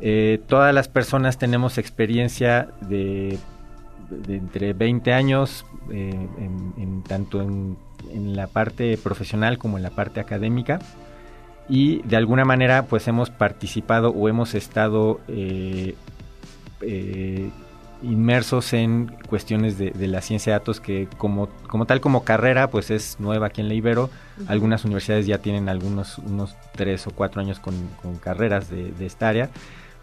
Eh, 0.00 0.40
todas 0.46 0.74
las 0.74 0.88
personas 0.88 1.38
tenemos 1.38 1.78
experiencia 1.78 2.68
de, 2.80 3.38
entre 4.28 4.72
20 4.72 5.12
años, 5.12 5.66
eh, 5.90 6.28
tanto 7.08 7.42
en, 7.42 7.76
la 8.12 8.46
parte 8.46 8.98
profesional 8.98 9.58
como 9.58 9.76
en 9.78 9.82
la 9.82 9.90
parte 9.90 10.20
académica. 10.20 10.80
Y 11.68 12.02
de 12.02 12.16
alguna 12.16 12.44
manera 12.44 12.86
pues 12.86 13.06
hemos 13.08 13.30
participado 13.30 14.10
o 14.10 14.28
hemos 14.28 14.54
estado 14.54 15.20
eh, 15.28 15.94
inmersos 18.02 18.72
en 18.72 19.14
cuestiones 19.28 19.78
de, 19.78 19.92
la 20.08 20.20
ciencia 20.20 20.52
de 20.52 20.58
datos 20.58 20.80
que 20.80 21.08
como, 21.18 21.48
como 21.66 21.86
tal 21.86 22.00
como 22.00 22.24
carrera 22.24 22.68
pues 22.70 22.90
es 22.90 23.16
nueva 23.18 23.48
aquí 23.48 23.60
en 23.60 23.68
la 23.68 23.74
Ibero. 23.74 24.10
Algunas 24.46 24.84
universidades 24.84 25.26
ya 25.26 25.38
tienen 25.38 25.68
algunos 25.68 26.18
unos 26.18 26.56
tres 26.74 27.06
o 27.06 27.10
cuatro 27.10 27.40
años 27.40 27.58
con, 27.58 27.74
carreras 28.20 28.68
de, 28.70 28.92
esta 29.06 29.28
área, 29.28 29.50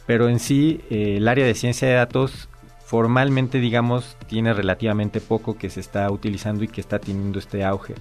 pero 0.06 0.30
en 0.30 0.40
sí 0.40 0.82
eh, 0.90 1.18
el 1.18 1.28
área 1.28 1.46
de 1.46 1.54
ciencia 1.54 1.88
de 1.88 1.96
datos 1.96 2.50
formalmente 2.86 3.60
digamos 3.60 4.18
tiene 4.28 4.54
relativamente 4.54 5.22
poco 5.22 5.58
que 5.58 5.70
se 5.70 5.80
está 5.80 6.10
utilizando 6.10 6.64
y 6.64 6.68
que 6.68 6.82
está 6.82 7.00
teniendo 7.00 7.40
este 7.40 7.64
auge. 7.64 7.96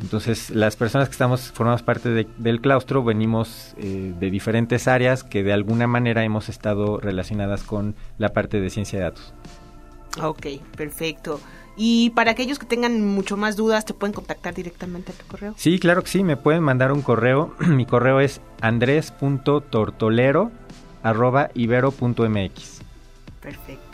Entonces, 0.00 0.50
las 0.50 0.76
personas 0.76 1.08
que 1.08 1.12
estamos 1.12 1.52
formamos 1.52 1.82
parte 1.82 2.26
del 2.38 2.60
claustro 2.60 3.04
venimos 3.04 3.74
eh, 3.78 4.14
de 4.18 4.30
diferentes 4.30 4.88
áreas 4.88 5.24
que 5.24 5.42
de 5.42 5.52
alguna 5.52 5.86
manera 5.86 6.24
hemos 6.24 6.48
estado 6.48 6.98
relacionadas 6.98 7.62
con 7.62 7.94
la 8.18 8.30
parte 8.30 8.60
de 8.60 8.70
ciencia 8.70 8.98
de 8.98 9.04
datos. 9.04 9.34
Ok, 10.22 10.46
perfecto. 10.76 11.40
Y 11.76 12.10
para 12.10 12.32
aquellos 12.32 12.58
que 12.58 12.66
tengan 12.66 13.06
mucho 13.06 13.36
más 13.36 13.56
dudas, 13.56 13.84
¿te 13.84 13.94
pueden 13.94 14.12
contactar 14.12 14.54
directamente 14.54 15.12
a 15.12 15.14
tu 15.14 15.26
correo? 15.26 15.54
Sí, 15.56 15.78
claro 15.78 16.02
que 16.02 16.10
sí, 16.10 16.24
me 16.24 16.36
pueden 16.36 16.62
mandar 16.62 16.92
un 16.92 17.02
correo. 17.02 17.54
Mi 17.66 17.86
correo 17.86 18.20
es 18.20 18.40
andres.tortolero 18.60 20.50
arroba 21.02 21.50
ibero.mx. 21.54 22.82
Perfecto. 23.40 23.89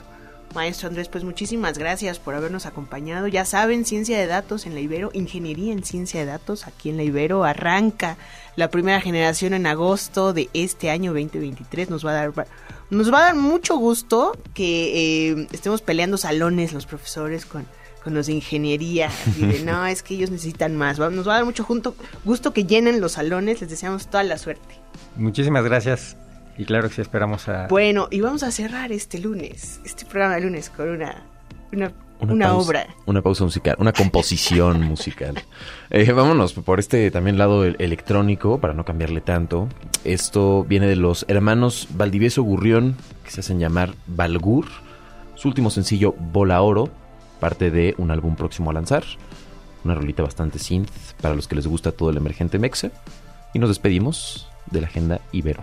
Maestro 0.56 0.88
Andrés, 0.88 1.08
pues 1.08 1.22
muchísimas 1.22 1.76
gracias 1.76 2.18
por 2.18 2.34
habernos 2.34 2.64
acompañado. 2.64 3.28
Ya 3.28 3.44
saben, 3.44 3.84
ciencia 3.84 4.18
de 4.18 4.26
datos 4.26 4.64
en 4.64 4.72
la 4.72 4.80
Ibero, 4.80 5.10
ingeniería 5.12 5.70
en 5.70 5.84
ciencia 5.84 6.18
de 6.18 6.26
datos 6.26 6.66
aquí 6.66 6.88
en 6.88 6.96
la 6.96 7.02
Ibero. 7.02 7.44
Arranca 7.44 8.16
la 8.56 8.70
primera 8.70 9.02
generación 9.02 9.52
en 9.52 9.66
agosto 9.66 10.32
de 10.32 10.48
este 10.54 10.90
año 10.90 11.12
2023. 11.12 11.90
Nos 11.90 12.06
va 12.06 12.12
a 12.12 12.14
dar, 12.14 12.32
nos 12.88 13.12
va 13.12 13.18
a 13.18 13.22
dar 13.24 13.34
mucho 13.36 13.76
gusto 13.76 14.36
que 14.54 15.30
eh, 15.30 15.46
estemos 15.52 15.82
peleando 15.82 16.16
salones 16.16 16.72
los 16.72 16.86
profesores 16.86 17.44
con, 17.44 17.66
con 18.02 18.14
los 18.14 18.26
de 18.26 18.32
ingeniería. 18.32 19.10
no, 19.64 19.86
es 19.86 20.02
que 20.02 20.14
ellos 20.14 20.30
necesitan 20.30 20.74
más. 20.74 20.98
Nos 20.98 21.28
va 21.28 21.34
a 21.34 21.36
dar 21.36 21.44
mucho 21.44 21.66
gusto 22.24 22.52
que 22.54 22.64
llenen 22.64 23.02
los 23.02 23.12
salones. 23.12 23.60
Les 23.60 23.68
deseamos 23.68 24.08
toda 24.08 24.24
la 24.24 24.38
suerte. 24.38 24.74
Muchísimas 25.16 25.64
gracias. 25.64 26.16
Y 26.58 26.64
claro 26.64 26.88
que 26.88 26.94
sí, 26.94 27.00
esperamos 27.02 27.48
a... 27.48 27.66
Bueno, 27.68 28.08
y 28.10 28.20
vamos 28.20 28.42
a 28.42 28.50
cerrar 28.50 28.92
este 28.92 29.18
lunes, 29.18 29.80
este 29.84 30.04
programa 30.06 30.36
de 30.36 30.40
lunes 30.42 30.70
con 30.70 30.88
una, 30.88 31.22
una, 32.20 32.54
obra. 32.54 32.86
Una 33.04 33.22
pausa 33.22 33.44
musical, 33.44 33.76
una 33.78 33.92
composición 33.92 34.82
musical. 34.88 35.34
Eh, 35.90 36.10
vámonos 36.12 36.54
por 36.54 36.78
este 36.78 37.10
también 37.10 37.36
lado 37.36 37.64
electrónico, 37.64 38.58
para 38.58 38.72
no 38.72 38.84
cambiarle 38.84 39.20
tanto. 39.20 39.68
Esto 40.04 40.64
viene 40.64 40.86
de 40.86 40.96
los 40.96 41.26
hermanos 41.28 41.88
Valdivieso 41.90 42.42
Gurrión, 42.42 42.96
que 43.24 43.30
se 43.30 43.40
hacen 43.40 43.58
llamar 43.58 43.94
Valgur. 44.06 44.66
Su 45.34 45.48
último 45.48 45.70
sencillo, 45.70 46.14
Bola 46.18 46.62
Oro, 46.62 46.88
parte 47.38 47.70
de 47.70 47.94
un 47.98 48.10
álbum 48.10 48.36
próximo 48.36 48.70
a 48.70 48.74
lanzar. 48.74 49.04
Una 49.84 49.94
rolita 49.94 50.22
bastante 50.22 50.58
synth 50.58 50.90
para 51.20 51.34
los 51.34 51.46
que 51.46 51.56
les 51.56 51.66
gusta 51.66 51.92
todo 51.92 52.10
el 52.10 52.16
emergente 52.16 52.58
mexe. 52.58 52.90
Y 53.52 53.58
nos 53.58 53.68
despedimos 53.68 54.48
de 54.70 54.80
la 54.80 54.86
agenda 54.86 55.20
Ibero. 55.32 55.62